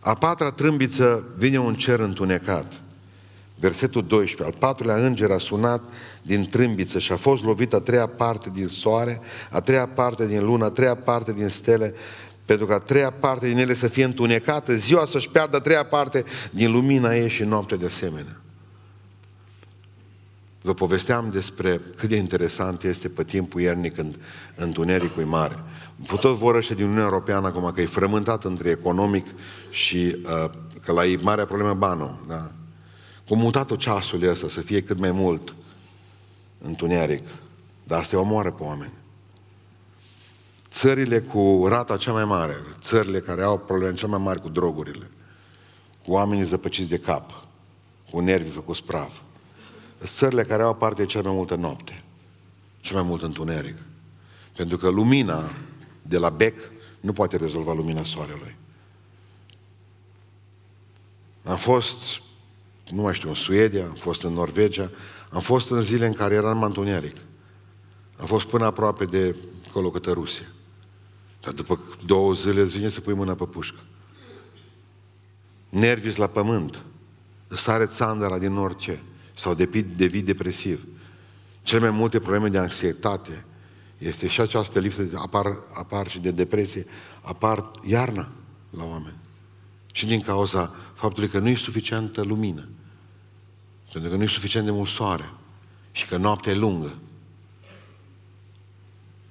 A 0.00 0.14
patra 0.14 0.50
trâmbiță 0.50 1.24
vine 1.36 1.58
un 1.58 1.74
cer 1.74 2.00
întunecat. 2.00 2.82
Versetul 3.60 4.06
12. 4.06 4.54
Al 4.54 4.60
patrulea 4.60 4.96
înger 4.96 5.30
a 5.30 5.38
sunat 5.38 5.82
din 6.22 6.48
trâmbiță 6.48 6.98
și 6.98 7.12
a 7.12 7.16
fost 7.16 7.44
lovit 7.44 7.72
a 7.72 7.80
treia 7.80 8.06
parte 8.06 8.50
din 8.54 8.66
soare, 8.66 9.20
a 9.50 9.60
treia 9.60 9.86
parte 9.86 10.26
din 10.26 10.44
lună, 10.44 10.64
a 10.64 10.70
treia 10.70 10.94
parte 10.94 11.32
din 11.32 11.48
stele, 11.48 11.94
pentru 12.44 12.66
că 12.66 12.72
a 12.72 12.78
treia 12.78 13.10
parte 13.10 13.48
din 13.48 13.58
ele 13.58 13.74
să 13.74 13.88
fie 13.88 14.04
întunecată, 14.04 14.74
ziua 14.74 15.04
să-și 15.04 15.28
piardă 15.28 15.56
a 15.56 15.60
treia 15.60 15.84
parte 15.84 16.24
din 16.50 16.72
lumina 16.72 17.16
ei 17.16 17.28
și 17.28 17.42
noaptea 17.42 17.76
de 17.76 17.86
asemenea. 17.86 18.40
Vă 20.62 20.74
povesteam 20.74 21.30
despre 21.30 21.80
cât 21.96 22.08
de 22.08 22.16
interesant 22.16 22.82
este 22.82 23.08
pe 23.08 23.24
timpul 23.24 23.60
iernic 23.60 23.94
când 23.94 24.18
întunericul 24.54 25.22
e 25.22 25.26
mare. 25.26 25.58
Tot 26.20 26.36
vor 26.36 26.54
ăștia 26.54 26.74
din 26.74 26.84
Uniunea 26.84 27.04
Europeană 27.04 27.46
acum 27.46 27.72
că 27.74 27.80
e 27.80 27.86
frământat 27.86 28.44
între 28.44 28.68
economic 28.70 29.26
și 29.70 30.16
uh, 30.24 30.50
că 30.84 30.92
la 30.92 31.04
ei 31.04 31.16
marea 31.16 31.44
problemă 31.44 31.74
banul. 31.74 32.24
Da? 32.28 32.50
Cum 33.28 33.38
mutat-o 33.38 33.76
ceasul 33.76 34.28
ăsta 34.28 34.48
să 34.48 34.60
fie 34.60 34.82
cât 34.82 34.98
mai 34.98 35.10
mult 35.10 35.54
întuneric. 36.58 37.28
Dar 37.84 37.98
asta 37.98 38.16
o 38.16 38.20
omoară 38.20 38.52
pe 38.52 38.62
oameni. 38.62 38.92
Țările 40.70 41.20
cu 41.20 41.64
rata 41.68 41.96
cea 41.96 42.12
mai 42.12 42.24
mare, 42.24 42.54
țările 42.80 43.20
care 43.20 43.42
au 43.42 43.58
probleme 43.58 43.94
cea 43.94 44.06
mai 44.06 44.20
mari 44.22 44.40
cu 44.40 44.48
drogurile, 44.48 45.10
cu 46.04 46.12
oamenii 46.12 46.44
zăpăciți 46.44 46.88
de 46.88 46.98
cap, 46.98 47.46
cu 48.10 48.20
nervii 48.20 48.50
făcuți 48.50 48.84
praf, 48.84 49.20
țările 50.04 50.44
care 50.44 50.62
au 50.62 50.74
parte 50.74 51.02
de 51.02 51.08
cea 51.08 51.20
mai 51.20 51.34
multă 51.34 51.54
noapte, 51.54 52.02
cel 52.80 52.96
mai 52.96 53.04
mult 53.04 53.22
întuneric. 53.22 53.76
Pentru 54.56 54.76
că 54.76 54.88
lumina 54.88 55.50
de 56.02 56.18
la 56.18 56.28
bec 56.28 56.54
nu 57.00 57.12
poate 57.12 57.36
rezolva 57.36 57.72
lumina 57.72 58.04
soarelui. 58.04 58.56
Am 61.44 61.56
fost, 61.56 61.98
nu 62.90 63.02
mai 63.02 63.14
știu, 63.14 63.28
în 63.28 63.34
Suedia, 63.34 63.84
am 63.84 63.94
fost 63.94 64.22
în 64.22 64.32
Norvegia, 64.32 64.90
am 65.30 65.40
fost 65.40 65.70
în 65.70 65.80
zile 65.80 66.06
în 66.06 66.12
care 66.12 66.34
era 66.34 66.50
în 66.50 66.62
întuneric. 66.62 67.16
Am 68.16 68.26
fost 68.26 68.46
până 68.46 68.64
aproape 68.64 69.04
de 69.04 69.36
acolo 69.68 69.90
către 69.90 70.12
Rusia. 70.12 70.46
Dar 71.40 71.52
după 71.52 71.80
două 72.06 72.32
zile 72.32 72.60
îți 72.60 72.76
vine 72.76 72.88
să 72.88 73.00
pui 73.00 73.14
mâna 73.14 73.34
pe 73.34 73.44
pușcă. 73.44 73.78
Nervis 75.68 76.16
la 76.16 76.26
pământ. 76.26 76.82
Sare 77.48 77.86
țandara 77.86 78.38
din 78.38 78.56
orice. 78.56 79.02
Sau 79.34 79.54
devii 79.96 80.22
depresiv. 80.22 80.86
Cele 81.62 81.80
mai 81.80 81.90
multe 81.90 82.18
probleme 82.18 82.48
de 82.48 82.58
anxietate, 82.58 83.44
este 83.98 84.28
și 84.28 84.40
această 84.40 84.78
lipsă, 84.78 85.08
apar, 85.14 85.58
apar 85.72 86.08
și 86.08 86.18
de 86.18 86.30
depresie, 86.30 86.86
apar 87.22 87.70
iarna 87.84 88.28
la 88.70 88.84
oameni. 88.84 89.16
Și 89.92 90.06
din 90.06 90.20
cauza 90.20 90.74
faptului 90.94 91.28
că 91.28 91.38
nu 91.38 91.48
e 91.48 91.54
suficientă 91.54 92.22
lumină. 92.22 92.68
Pentru 93.96 94.14
că 94.14 94.20
nu 94.20 94.26
e 94.26 94.32
suficient 94.32 94.66
de 94.66 94.72
mult 94.72 94.88
soare. 94.88 95.32
Și 95.92 96.06
că 96.06 96.16
noaptea 96.16 96.52
e 96.52 96.56
lungă. 96.56 96.94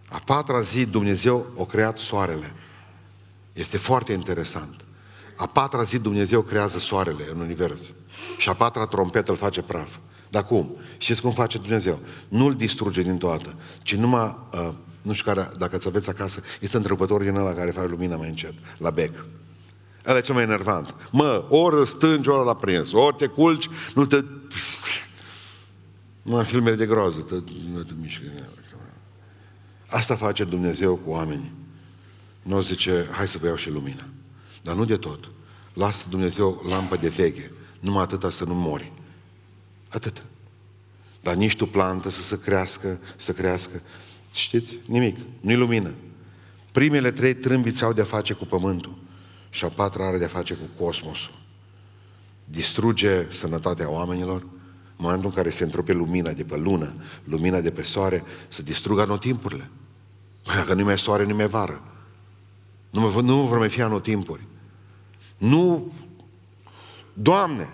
A 0.10 0.21
patra 0.25 0.62
zi 0.62 0.86
Dumnezeu 0.86 1.45
a 1.60 1.65
creat 1.65 1.97
soarele. 1.97 2.54
Este 3.54 3.78
foarte 3.78 4.13
interesant. 4.13 4.86
A 5.38 5.47
patra 5.47 5.84
zi 5.84 5.99
Dumnezeu 5.99 6.41
creează 6.41 6.80
soarele 6.80 7.23
în 7.32 7.39
univers. 7.39 7.93
Și 8.38 8.49
a 8.49 8.54
patra 8.54 8.86
trompetă 8.86 9.32
îl 9.32 9.38
face 9.38 9.62
praf. 9.62 9.97
Dar 10.30 10.45
cum? 10.45 10.75
Știți 10.97 11.21
cum 11.21 11.32
face 11.32 11.58
Dumnezeu? 11.58 11.99
Nu-l 12.28 12.56
distruge 12.56 13.01
din 13.01 13.17
toată, 13.17 13.56
ci 13.84 13.95
numai, 13.95 14.38
uh, 14.54 14.69
nu 15.01 15.13
știu 15.13 15.34
care, 15.34 15.51
dacă 15.58 15.78
ți 15.78 15.88
aveți 15.88 16.10
acasă, 16.10 16.41
este 16.60 16.78
întrepător 16.78 17.23
din 17.23 17.36
ăla 17.36 17.54
care 17.54 17.71
face 17.71 17.88
lumina 17.88 18.15
mai 18.15 18.28
încet, 18.28 18.54
la 18.78 18.89
bec. 18.89 19.25
Ăla 20.08 20.17
e 20.17 20.21
cel 20.21 20.34
mai 20.34 20.43
enervant. 20.43 20.95
Mă, 21.12 21.45
ori 21.49 21.88
stângi, 21.88 22.30
ori 22.30 22.45
la 22.45 22.56
prins, 22.56 22.91
ori 22.91 23.15
te 23.15 23.25
culci, 23.25 23.69
nu 23.95 24.06
te... 24.06 24.23
Nu 26.21 26.38
am 26.38 26.43
filmele 26.43 26.75
de 26.75 26.86
groază, 26.86 27.19
te, 27.19 27.36
nu 27.71 27.84
te 27.84 27.93
mișcă. 28.01 28.23
Asta 29.88 30.15
face 30.15 30.43
Dumnezeu 30.43 30.95
cu 30.95 31.10
oamenii. 31.10 31.51
Nu 32.41 32.62
zice, 32.62 33.08
hai 33.12 33.27
să 33.27 33.38
vă 33.38 33.45
iau 33.45 33.55
și 33.55 33.69
lumina. 33.69 34.03
Dar 34.62 34.75
nu 34.75 34.86
de 34.86 34.97
tot. 34.97 35.29
Lasă 35.73 36.05
Dumnezeu 36.10 36.63
lampă 36.69 36.95
de 36.95 37.08
veche. 37.08 37.51
Numai 37.79 38.03
atâta 38.03 38.29
să 38.29 38.43
nu 38.43 38.53
mori. 38.53 38.91
Atât. 39.89 40.23
Dar 41.21 41.36
nici 41.36 41.55
tu 41.55 41.65
plantă 41.65 42.10
să 42.10 42.21
se 42.21 42.39
crească, 42.39 42.99
să 43.15 43.34
crească. 43.34 43.81
Știți? 44.34 44.77
Nimic. 44.86 45.17
Nu-i 45.41 45.55
lumină. 45.55 45.93
Primele 46.71 47.12
trei 47.12 47.34
trâmbiți 47.34 47.84
au 47.84 47.93
de-a 47.93 48.03
face 48.03 48.34
cu 48.34 48.45
pământul 48.45 48.97
și 49.49 49.65
a 49.65 49.69
patra 49.69 50.08
are 50.08 50.17
de-a 50.17 50.27
face 50.27 50.53
cu 50.53 50.84
cosmosul. 50.84 51.43
Distruge 52.45 53.27
sănătatea 53.31 53.89
oamenilor, 53.89 54.41
în 54.41 55.03
momentul 55.03 55.25
în 55.25 55.36
care 55.36 55.49
se 55.49 55.63
întrupe 55.63 55.93
lumina 55.93 56.31
de 56.31 56.43
pe 56.43 56.58
lună, 56.58 56.95
lumina 57.23 57.60
de 57.60 57.71
pe 57.71 57.81
soare, 57.81 58.23
să 58.49 58.62
distrugă 58.62 59.01
anotimpurile. 59.01 59.69
Dacă 60.43 60.73
nu 60.73 60.84
mai 60.84 60.99
soare, 60.99 61.25
nu 61.25 61.36
mai 61.36 61.47
vară. 61.47 61.81
Nu, 62.89 63.21
nu 63.21 63.41
vor 63.41 63.58
mai 63.58 63.69
fi 63.69 63.81
anotimpuri. 63.81 64.47
Nu, 65.38 65.91
Doamne, 67.13 67.69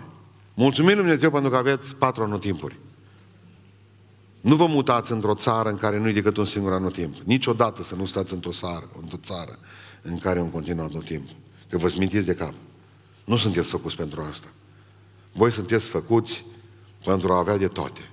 Mulțumim 0.54 0.90
Lui 0.90 0.98
Dumnezeu 0.98 1.30
pentru 1.30 1.50
că 1.50 1.56
aveți 1.56 1.96
patru 1.96 2.22
anotimpuri. 2.22 2.78
Nu 4.40 4.54
vă 4.54 4.66
mutați 4.66 5.12
într-o 5.12 5.34
țară 5.34 5.68
în 5.68 5.76
care 5.76 5.98
nu-i 5.98 6.12
decât 6.12 6.36
un 6.36 6.44
singur 6.44 6.72
anotimp. 6.72 7.16
Niciodată 7.16 7.82
să 7.82 7.94
nu 7.94 8.06
stați 8.06 8.34
într-o 8.34 8.50
țară, 8.50 8.90
într-o 9.00 9.16
țară 9.16 9.58
în 10.02 10.18
care 10.18 10.38
e 10.38 10.42
un 10.42 10.50
continuu 10.50 10.84
anotimp. 10.84 11.28
Că 11.68 11.78
vă 11.78 11.88
smintiți 11.88 12.26
de 12.26 12.34
cap. 12.34 12.54
Nu 13.24 13.36
sunteți 13.36 13.70
făcuți 13.70 13.96
pentru 13.96 14.22
asta. 14.30 14.46
Voi 15.32 15.52
sunteți 15.52 15.90
făcuți 15.90 16.44
pentru 17.04 17.32
a 17.32 17.38
avea 17.38 17.56
de 17.56 17.68
toate. 17.68 18.10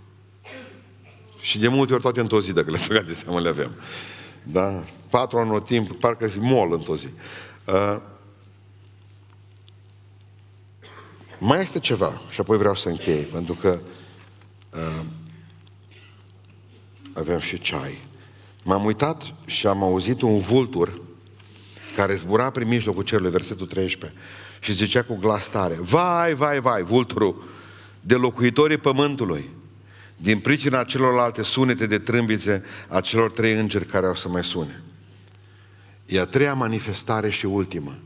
Și 1.42 1.60
de 1.60 1.68
multe 1.68 1.94
ori 1.94 2.02
toate 2.02 2.20
într-o 2.20 2.42
zi, 2.42 2.54
dacă 2.54 2.72
le 2.72 2.80
băgați 2.88 3.08
de 3.08 3.14
seamă, 3.14 3.40
le 3.40 3.50
avem. 3.50 3.76
Da? 4.44 4.84
Patru 5.10 5.38
anotimp, 5.38 6.00
parcă 6.00 6.28
zi 6.28 6.40
mol 6.40 6.74
într-o 6.74 6.96
zi. 6.96 7.08
Uh, 7.66 7.96
mai 11.40 11.62
este 11.62 11.80
ceva 11.80 12.22
și 12.30 12.40
apoi 12.40 12.58
vreau 12.58 12.76
să 12.76 12.90
închei, 12.90 13.24
pentru 13.24 13.54
că 13.54 13.80
uh, 14.74 15.06
avem 17.14 17.40
și 17.40 17.60
ceai. 17.60 18.08
M-am 18.64 18.86
uitat 18.86 19.34
și 19.46 19.68
am 19.68 19.84
auzit 19.84 20.22
un 20.22 20.38
vultur 20.38 21.02
care 21.96 22.16
zbura 22.16 22.50
prin 22.50 22.68
mijlocul 22.68 23.04
cerului, 23.04 23.32
versetul 23.32 23.68
13, 23.68 24.20
și 24.60 24.74
zicea 24.74 25.04
cu 25.04 25.16
glas 25.16 25.50
tare, 25.50 25.74
vai, 25.80 26.34
vai, 26.34 26.60
vai, 26.60 26.82
vulturul 26.82 27.44
de 28.02 28.16
locuitorii 28.16 28.78
pământului, 28.78 29.50
din 30.18 30.40
pricina 30.40 30.84
celorlalte 30.84 31.44
sunete 31.44 31.86
de 31.86 32.00
trâmbițe 32.00 32.64
a 32.88 33.02
celor 33.02 33.32
trei 33.32 33.54
îngeri 33.54 33.86
care 33.86 34.06
au 34.06 34.16
să 34.16 34.30
mai 34.30 34.44
sune. 34.44 34.82
E 36.06 36.20
a 36.20 36.26
treia 36.26 36.54
manifestare 36.54 37.30
și 37.30 37.46
ultimă 37.46 37.98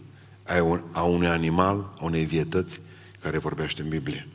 a 0.91 1.03
unui 1.03 1.27
animal, 1.27 1.89
a 1.99 2.03
unei 2.03 2.23
vietăți 2.23 2.81
care 3.21 3.37
vorbește 3.37 3.81
în 3.81 3.89
Biblie. 3.89 4.27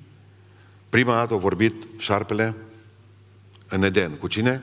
Prima 0.89 1.15
dată 1.15 1.35
a 1.35 1.37
vorbit 1.37 1.75
șarpele 1.97 2.55
în 3.69 3.83
Eden. 3.83 4.13
Cu 4.13 4.27
cine? 4.27 4.63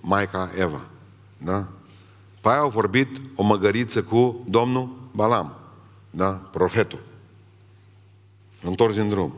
Maica 0.00 0.50
Eva. 0.58 0.86
Da? 1.38 1.68
Pe 2.40 2.48
aia 2.48 2.58
au 2.58 2.68
vorbit 2.68 3.08
o 3.34 3.42
măgăriță 3.42 4.02
cu 4.02 4.44
domnul 4.48 5.08
Balam. 5.12 5.61
Da? 6.14 6.30
Profetul. 6.30 6.98
Întors 8.62 8.94
din 8.94 9.08
drum. 9.08 9.34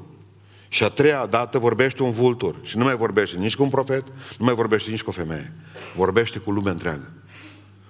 Și 0.69 0.85
a 0.85 0.89
treia 0.89 1.27
dată 1.27 1.59
vorbește 1.59 2.03
un 2.03 2.13
vultur. 2.13 2.57
Și 2.63 2.77
nu 2.77 2.85
mai 2.85 2.97
vorbește 2.97 3.37
nici 3.37 3.57
cu 3.57 3.63
un 3.63 3.69
profet, 3.69 4.05
nu 4.39 4.45
mai 4.45 4.55
vorbește 4.55 4.91
nici 4.91 5.03
cu 5.03 5.09
o 5.09 5.13
femeie. 5.13 5.53
Vorbește 5.97 6.39
cu 6.39 6.51
lumea 6.51 6.73
întreagă. 6.73 7.11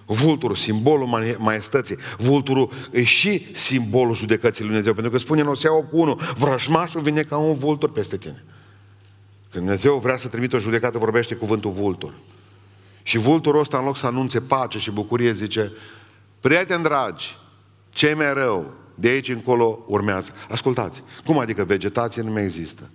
Vulturul, 0.06 0.56
simbolul 0.56 1.36
maestății. 1.38 1.96
Vulturul 2.18 2.70
e 2.90 3.04
și 3.04 3.46
simbolul 3.52 4.14
judecății 4.14 4.60
lui 4.60 4.68
Dumnezeu. 4.68 4.94
Pentru 4.94 5.12
că 5.12 5.18
spune 5.18 5.40
în 5.40 5.46
Osea 5.46 5.74
8 5.74 5.88
1, 5.90 6.20
vrăjmașul 6.36 7.00
vine 7.00 7.22
ca 7.22 7.36
un 7.36 7.54
vultur 7.54 7.92
peste 7.92 8.16
tine. 8.16 8.44
Când 9.50 9.64
Dumnezeu 9.64 9.98
vrea 9.98 10.16
să 10.16 10.28
trimită 10.28 10.56
o 10.56 10.58
judecată, 10.58 10.98
vorbește 10.98 11.34
cuvântul 11.34 11.70
vultur. 11.70 12.14
Și 13.02 13.18
vulturul 13.18 13.60
ăsta, 13.60 13.78
în 13.78 13.84
loc 13.84 13.96
să 13.96 14.06
anunțe 14.06 14.40
pace 14.40 14.78
și 14.78 14.90
bucurie, 14.90 15.32
zice, 15.32 15.72
prieteni 16.40 16.82
dragi, 16.82 17.36
ce 17.94 18.14
mai 18.14 18.34
rău, 18.34 18.74
de 18.94 19.08
aici 19.08 19.28
încolo 19.28 19.84
urmează. 19.86 20.32
Ascultați, 20.50 21.02
cum 21.24 21.38
adică 21.38 21.64
vegetație 21.64 22.22
nu 22.22 22.30
mai 22.30 22.42
există? 22.42 22.90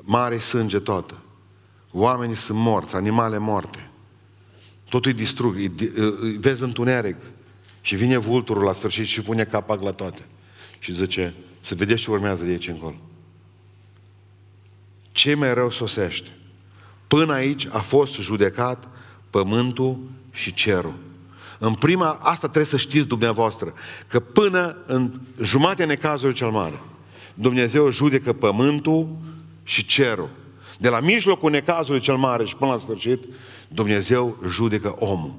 Mare 0.00 0.38
sânge 0.38 0.78
toată. 0.78 1.22
Oamenii 1.90 2.36
sunt 2.36 2.58
morți, 2.58 2.94
animale 2.94 3.38
morte. 3.38 3.90
Totul 4.88 5.10
îi 5.10 5.16
distrug, 5.16 5.54
îi, 5.54 5.72
îi 6.20 6.36
vezi 6.36 6.62
întuneric. 6.62 7.16
Și 7.80 7.96
vine 7.96 8.16
vulturul 8.16 8.62
la 8.62 8.72
sfârșit 8.72 9.06
și 9.06 9.22
pune 9.22 9.44
capac 9.44 9.82
la 9.82 9.92
toate. 9.92 10.26
Și 10.78 10.92
zice, 10.92 11.34
să 11.60 11.74
vedeți 11.74 12.02
ce 12.02 12.10
urmează 12.10 12.44
de 12.44 12.50
aici 12.50 12.68
încolo. 12.68 12.96
Ce 15.12 15.34
mai 15.34 15.54
rău 15.54 15.70
sosește? 15.70 16.28
Până 17.06 17.32
aici 17.32 17.66
a 17.70 17.78
fost 17.78 18.14
judecat 18.14 18.88
pământul 19.30 19.98
și 20.32 20.54
cerul. 20.54 20.94
În 21.64 21.74
prima, 21.74 22.18
asta 22.20 22.46
trebuie 22.46 22.64
să 22.64 22.76
știți 22.76 23.06
dumneavoastră, 23.06 23.72
că 24.06 24.20
până 24.20 24.76
în 24.86 25.20
jumatea 25.42 25.86
necazului 25.86 26.34
cel 26.34 26.50
mare, 26.50 26.80
Dumnezeu 27.34 27.90
judecă 27.90 28.32
pământul 28.32 29.16
și 29.62 29.86
cerul. 29.86 30.30
De 30.78 30.88
la 30.88 31.00
mijlocul 31.00 31.50
necazului 31.50 32.00
cel 32.00 32.16
mare 32.16 32.44
și 32.44 32.56
până 32.56 32.70
la 32.70 32.78
sfârșit, 32.78 33.22
Dumnezeu 33.68 34.36
judecă 34.48 34.94
omul. 34.98 35.34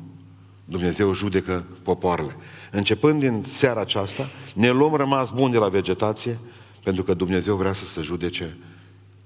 Dumnezeu 0.66 1.14
judecă 1.14 1.66
popoarele. 1.84 2.36
Începând 2.72 3.20
din 3.20 3.44
seara 3.48 3.82
aceasta, 3.82 4.30
ne 4.54 4.70
luăm 4.70 4.94
rămas 4.94 5.32
bun 5.32 5.52
de 5.52 5.58
la 5.58 5.68
vegetație, 5.68 6.40
pentru 6.84 7.04
că 7.04 7.14
Dumnezeu 7.14 7.56
vrea 7.56 7.74
să 7.74 7.86
se 7.86 8.02
judece 8.02 8.58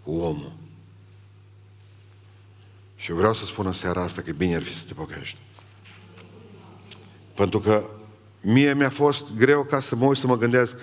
cu 0.04 0.12
omul. 0.12 0.52
Și 2.96 3.12
vreau 3.12 3.34
să 3.34 3.46
spun 3.46 3.66
în 3.66 3.74
seara 3.74 4.02
asta 4.02 4.22
că 4.22 4.32
bine 4.32 4.56
ar 4.56 4.62
fi 4.62 4.76
să 4.76 4.84
te 4.88 4.94
pocăiești. 4.94 5.38
Pentru 7.40 7.60
că 7.60 7.84
mie 8.42 8.74
mi-a 8.74 8.90
fost 8.90 9.26
greu 9.38 9.64
ca 9.64 9.80
să 9.80 9.96
mă 9.96 10.06
uit 10.06 10.18
să 10.18 10.28
mă 10.28 10.38
gândesc, 10.38 10.76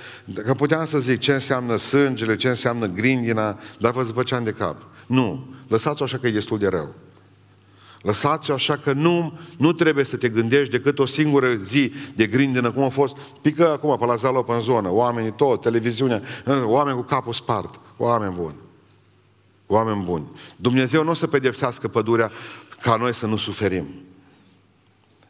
că 0.44 0.54
puteam 0.54 0.84
să 0.84 0.98
zic 0.98 1.18
ce 1.18 1.32
înseamnă 1.32 1.76
sângele, 1.76 2.36
ce 2.36 2.48
înseamnă 2.48 2.86
grindina, 2.86 3.58
dar 3.78 3.92
vă 3.92 4.02
zbăceam 4.02 4.44
de 4.44 4.50
cap. 4.50 4.76
Nu, 5.06 5.46
lăsați-o 5.68 6.04
așa 6.04 6.18
că 6.18 6.26
e 6.26 6.30
destul 6.30 6.58
de 6.58 6.68
rău. 6.68 6.94
Lăsați-o 8.02 8.54
așa 8.54 8.76
că 8.76 8.92
nu, 8.92 9.38
nu 9.56 9.72
trebuie 9.72 10.04
să 10.04 10.16
te 10.16 10.28
gândești 10.28 10.70
decât 10.70 10.98
o 10.98 11.06
singură 11.06 11.54
zi 11.62 11.92
de 12.14 12.26
grindină, 12.26 12.70
cum 12.70 12.82
a 12.82 12.88
fost, 12.88 13.16
pică 13.42 13.72
acum 13.72 13.96
pe 13.98 14.04
la 14.04 14.14
Zalop 14.14 14.48
în 14.48 14.60
zonă, 14.60 14.92
oamenii 14.92 15.32
tot, 15.32 15.60
televiziunea, 15.60 16.22
oameni 16.64 16.96
cu 16.96 17.02
capul 17.02 17.32
spart, 17.32 17.80
oameni 17.96 18.34
buni. 18.34 18.56
Oameni 19.66 20.04
buni. 20.04 20.30
Dumnezeu 20.56 21.04
nu 21.04 21.10
o 21.10 21.14
să 21.14 21.26
pedepsească 21.26 21.88
pădurea 21.88 22.30
ca 22.80 22.96
noi 22.96 23.14
să 23.14 23.26
nu 23.26 23.36
suferim. 23.36 24.05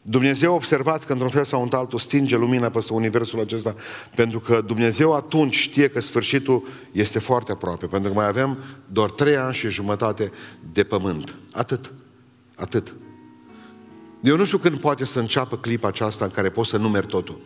Dumnezeu, 0.08 0.54
observați 0.54 1.06
că 1.06 1.12
într-un 1.12 1.30
fel 1.30 1.44
sau 1.44 1.62
într-altul 1.62 1.98
stinge 1.98 2.36
lumina 2.36 2.68
peste 2.68 2.92
universul 2.92 3.40
acesta, 3.40 3.74
pentru 4.14 4.40
că 4.40 4.62
Dumnezeu 4.66 5.14
atunci 5.14 5.56
știe 5.56 5.88
că 5.88 6.00
sfârșitul 6.00 6.66
este 6.92 7.18
foarte 7.18 7.52
aproape, 7.52 7.86
pentru 7.86 8.08
că 8.08 8.14
mai 8.14 8.26
avem 8.26 8.58
doar 8.88 9.10
trei 9.10 9.36
ani 9.36 9.54
și 9.54 9.68
jumătate 9.68 10.32
de 10.72 10.84
pământ. 10.84 11.34
Atât. 11.52 11.92
Atât. 12.56 12.94
Eu 14.22 14.36
nu 14.36 14.44
știu 14.44 14.58
când 14.58 14.78
poate 14.78 15.04
să 15.04 15.18
înceapă 15.18 15.56
clipa 15.56 15.88
aceasta 15.88 16.24
în 16.24 16.30
care 16.30 16.48
poți 16.48 16.70
să 16.70 16.76
numeri 16.76 17.06
totul. 17.06 17.40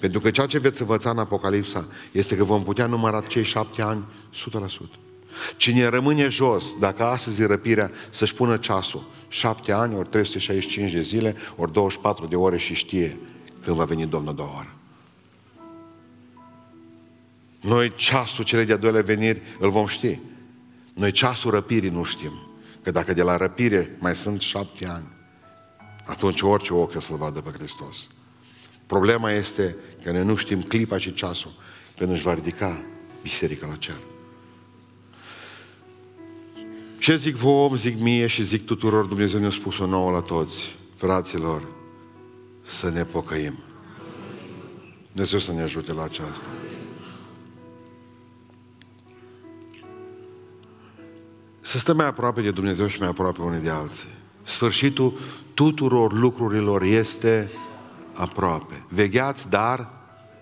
Pentru 0.00 0.20
că 0.20 0.30
ceea 0.30 0.46
ce 0.46 0.58
veți 0.58 0.80
învăța 0.80 1.10
în 1.10 1.18
Apocalipsa 1.18 1.88
este 2.12 2.36
că 2.36 2.44
vom 2.44 2.62
putea 2.62 2.86
număra 2.86 3.20
cei 3.20 3.44
șapte 3.44 3.82
ani 3.82 4.04
100%. 4.66 4.66
Cine 5.56 5.88
rămâne 5.88 6.28
jos, 6.28 6.74
dacă 6.78 7.04
astăzi 7.04 7.42
e 7.42 7.46
răpirea, 7.46 7.90
să-și 8.10 8.34
pună 8.34 8.56
ceasul. 8.56 9.02
Șapte 9.34 9.72
ani, 9.72 9.94
ori 9.94 10.08
365 10.08 10.92
de 10.92 11.00
zile, 11.00 11.36
ori 11.56 11.72
24 11.72 12.26
de 12.26 12.36
ore 12.36 12.58
și 12.58 12.74
știe 12.74 13.18
când 13.62 13.76
va 13.76 13.84
veni 13.84 14.06
Domnul 14.06 14.34
două 14.34 14.50
ori. 14.58 14.68
Noi 17.60 17.94
ceasul 17.94 18.44
cele 18.44 18.64
de-a 18.64 18.76
doilea 18.76 19.02
veniri 19.02 19.42
îl 19.58 19.70
vom 19.70 19.86
ști. 19.86 20.20
Noi 20.92 21.10
ceasul 21.10 21.50
răpirii 21.50 21.90
nu 21.90 22.02
știm. 22.02 22.32
Că 22.82 22.90
dacă 22.90 23.12
de 23.14 23.22
la 23.22 23.36
răpire 23.36 23.96
mai 24.00 24.16
sunt 24.16 24.40
șapte 24.40 24.86
ani, 24.86 25.08
atunci 26.04 26.40
orice 26.40 26.72
ochi 26.72 26.96
o 26.96 27.00
să-L 27.00 27.16
vadă 27.16 27.40
pe 27.40 27.50
Hristos. 27.58 28.08
Problema 28.86 29.30
este 29.30 29.76
că 30.02 30.10
noi 30.10 30.24
nu 30.24 30.34
știm 30.34 30.62
clipa 30.62 30.98
și 30.98 31.14
ceasul 31.14 31.52
când 31.96 32.10
își 32.10 32.22
va 32.22 32.34
ridica 32.34 32.84
biserica 33.22 33.66
la 33.66 33.76
cer. 33.76 34.13
Ce 37.04 37.16
zic 37.16 37.36
vouă, 37.36 37.74
zic 37.74 37.98
mie 37.98 38.26
și 38.26 38.42
zic 38.42 38.66
tuturor, 38.66 39.04
Dumnezeu 39.04 39.40
ne-a 39.40 39.50
spus-o 39.50 39.86
nouă 39.86 40.10
la 40.10 40.20
toți, 40.20 40.76
fraților, 40.96 41.66
să 42.62 42.90
ne 42.90 43.04
pocăim. 43.04 43.58
Dumnezeu 45.12 45.38
să 45.38 45.52
ne 45.52 45.62
ajute 45.62 45.92
la 45.92 46.02
aceasta. 46.02 46.46
Să 51.60 51.78
stăm 51.78 51.96
mai 51.96 52.06
aproape 52.06 52.40
de 52.40 52.50
Dumnezeu 52.50 52.86
și 52.86 52.98
mai 53.00 53.08
aproape 53.08 53.42
unii 53.42 53.60
de 53.60 53.70
alții. 53.70 54.08
Sfârșitul 54.42 55.18
tuturor 55.54 56.12
lucrurilor 56.12 56.82
este 56.82 57.50
aproape. 58.12 58.84
Vegheați, 58.88 59.48
dar 59.50 59.90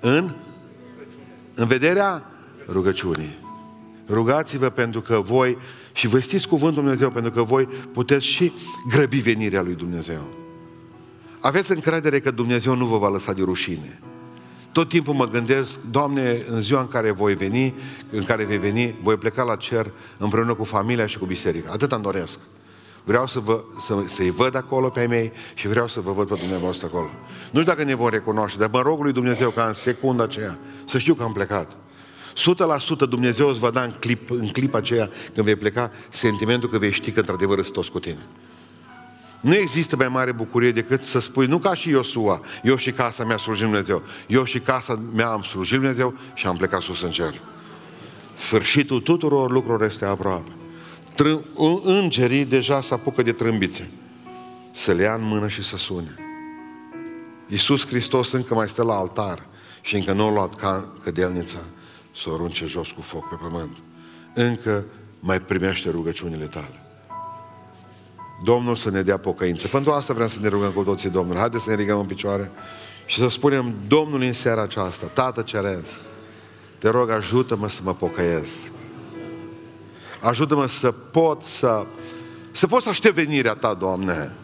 în, 0.00 0.34
în 1.54 1.66
vederea 1.66 2.30
rugăciunii. 2.68 3.41
Rugați-vă 4.12 4.68
pentru 4.68 5.00
că 5.00 5.20
voi 5.24 5.58
și 5.92 6.08
vestiți 6.08 6.48
cuvântul 6.48 6.82
Dumnezeu 6.82 7.10
pentru 7.10 7.30
că 7.30 7.42
voi 7.42 7.68
puteți 7.92 8.26
și 8.26 8.52
grăbi 8.88 9.18
venirea 9.18 9.62
lui 9.62 9.74
Dumnezeu. 9.74 10.22
Aveți 11.40 11.72
încredere 11.72 12.20
că 12.20 12.30
Dumnezeu 12.30 12.74
nu 12.74 12.86
vă 12.86 12.98
va 12.98 13.08
lăsa 13.08 13.32
de 13.32 13.42
rușine. 13.42 14.00
Tot 14.72 14.88
timpul 14.88 15.14
mă 15.14 15.26
gândesc, 15.26 15.80
Doamne, 15.90 16.44
în 16.48 16.60
ziua 16.60 16.80
în 16.80 16.88
care 16.88 17.10
voi 17.10 17.34
veni, 17.34 17.74
în 18.10 18.24
care 18.24 18.44
vei 18.44 18.58
veni, 18.58 18.94
voi 19.02 19.16
pleca 19.16 19.42
la 19.42 19.56
cer 19.56 19.90
împreună 20.18 20.54
cu 20.54 20.64
familia 20.64 21.06
și 21.06 21.18
cu 21.18 21.26
biserica. 21.26 21.70
Atât 21.72 21.92
îmi 21.92 22.02
doresc. 22.02 22.38
Vreau 23.04 23.26
să 23.26 23.38
vă, 23.38 23.64
să, 23.78 23.94
să-i 24.06 24.30
văd 24.30 24.56
acolo 24.56 24.88
pe 24.88 25.00
ai 25.00 25.06
mei 25.06 25.32
și 25.54 25.68
vreau 25.68 25.88
să 25.88 26.00
vă 26.00 26.12
văd 26.12 26.28
pe 26.28 26.34
dumneavoastră 26.34 26.86
acolo. 26.86 27.10
Nu 27.50 27.60
știu 27.60 27.72
dacă 27.72 27.84
ne 27.84 27.94
vor 27.94 28.12
recunoaște, 28.12 28.58
dar 28.58 28.70
mă 28.72 28.80
rog 28.80 29.00
lui 29.00 29.12
Dumnezeu 29.12 29.50
ca 29.50 29.64
în 29.64 29.74
secunda 29.74 30.22
aceea 30.22 30.58
să 30.84 30.98
știu 30.98 31.14
că 31.14 31.22
am 31.22 31.32
plecat. 31.32 31.76
100% 32.32 33.08
Dumnezeu 33.08 33.48
îți 33.48 33.58
va 33.58 33.70
da 33.70 33.82
în, 33.82 33.94
clip, 33.98 34.30
în 34.30 34.48
clipa 34.48 34.78
aceea 34.78 35.10
când 35.34 35.46
vei 35.46 35.56
pleca 35.56 35.90
sentimentul 36.10 36.68
că 36.68 36.78
vei 36.78 36.92
ști 36.92 37.10
că 37.10 37.18
într-adevăr 37.20 37.62
sunt 37.62 37.72
toți 37.72 37.90
cu 37.90 38.00
tine. 38.00 38.26
Nu 39.40 39.54
există 39.54 39.96
mai 39.96 40.08
mare 40.08 40.32
bucurie 40.32 40.72
decât 40.72 41.04
să 41.04 41.18
spui, 41.18 41.46
nu 41.46 41.58
ca 41.58 41.74
și 41.74 41.88
Iosua, 41.88 42.40
eu 42.62 42.76
și 42.76 42.90
casa 42.90 43.24
mea 43.24 43.36
slujim 43.36 43.64
Dumnezeu. 43.64 44.02
Eu 44.26 44.44
și 44.44 44.58
casa 44.58 45.00
mea 45.14 45.28
am 45.28 45.42
slujit 45.42 45.78
Dumnezeu 45.78 46.14
și 46.34 46.46
am 46.46 46.56
plecat 46.56 46.80
sus 46.80 47.02
în 47.02 47.10
cer. 47.10 47.40
Sfârșitul 48.32 49.00
tuturor 49.00 49.50
lucrurilor 49.50 49.88
este 49.88 50.04
aproape. 50.04 50.50
Trân- 51.14 51.44
îngerii 51.82 52.44
deja 52.44 52.80
se 52.80 52.94
apucă 52.94 53.22
de 53.22 53.32
trâmbițe. 53.32 53.90
Să 54.72 54.92
le 54.92 55.02
ia 55.02 55.14
în 55.14 55.24
mână 55.24 55.48
și 55.48 55.62
să 55.62 55.76
sune. 55.76 56.14
Iisus 57.48 57.86
Hristos 57.86 58.32
încă 58.32 58.54
mai 58.54 58.68
stă 58.68 58.82
la 58.82 58.94
altar 58.94 59.46
și 59.80 59.94
încă 59.96 60.12
nu 60.12 60.26
a 60.26 60.30
luat 60.30 60.54
ca 60.54 60.88
cădelnița 61.02 61.58
să 62.14 62.30
o 62.30 62.32
arunce 62.34 62.66
jos 62.66 62.90
cu 62.90 63.00
foc 63.00 63.28
pe 63.28 63.34
pământ. 63.34 63.76
Încă 64.34 64.84
mai 65.20 65.40
primește 65.40 65.90
rugăciunile 65.90 66.46
tale. 66.46 66.82
Domnul 68.44 68.76
să 68.76 68.90
ne 68.90 69.02
dea 69.02 69.16
pocăință. 69.16 69.68
Pentru 69.68 69.92
asta 69.92 70.12
vreau 70.12 70.28
să 70.28 70.38
ne 70.40 70.48
rugăm 70.48 70.70
cu 70.70 70.82
toții 70.82 71.10
Domnul. 71.10 71.36
Haideți 71.36 71.64
să 71.64 71.70
ne 71.70 71.76
ridicăm 71.76 71.98
în 71.98 72.06
picioare 72.06 72.50
și 73.06 73.18
să 73.18 73.28
spunem 73.28 73.74
Domnul 73.86 74.20
în 74.20 74.32
seara 74.32 74.62
aceasta, 74.62 75.06
Tată 75.06 75.42
Cerez, 75.42 75.98
te 76.78 76.88
rog 76.88 77.10
ajută-mă 77.10 77.68
să 77.68 77.80
mă 77.84 77.94
pocăiesc. 77.94 78.72
Ajută-mă 80.20 80.66
să 80.66 80.90
pot 80.90 81.44
să, 81.44 81.86
să 82.52 82.66
pot 82.66 82.82
să 82.82 82.88
aștept 82.88 83.14
venirea 83.14 83.54
Ta, 83.54 83.74
Doamne. 83.74 84.36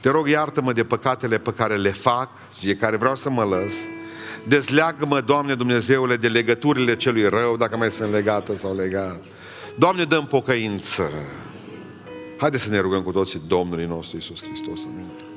Te 0.00 0.10
rog, 0.10 0.28
iartă-mă 0.28 0.72
de 0.72 0.84
păcatele 0.84 1.38
pe 1.38 1.52
care 1.52 1.76
le 1.76 1.90
fac 1.90 2.30
și 2.58 2.66
de 2.66 2.76
care 2.76 2.96
vreau 2.96 3.16
să 3.16 3.30
mă 3.30 3.44
lăs. 3.44 3.74
Dezleagă-mă, 4.48 5.20
Doamne 5.20 5.54
Dumnezeule, 5.54 6.16
de 6.16 6.28
legăturile 6.28 6.96
celui 6.96 7.28
rău, 7.28 7.56
dacă 7.56 7.76
mai 7.76 7.90
sunt 7.90 8.12
legată 8.12 8.56
sau 8.56 8.74
legat. 8.74 9.24
Doamne, 9.78 10.04
dăm 10.04 10.26
pocăință. 10.26 11.10
Haideți 12.38 12.62
să 12.62 12.70
ne 12.70 12.80
rugăm 12.80 13.02
cu 13.02 13.12
toții 13.12 13.42
Domnului 13.46 13.84
nostru 13.84 14.16
Iisus 14.16 14.42
Hristos. 14.42 14.84
Amin. 14.84 15.27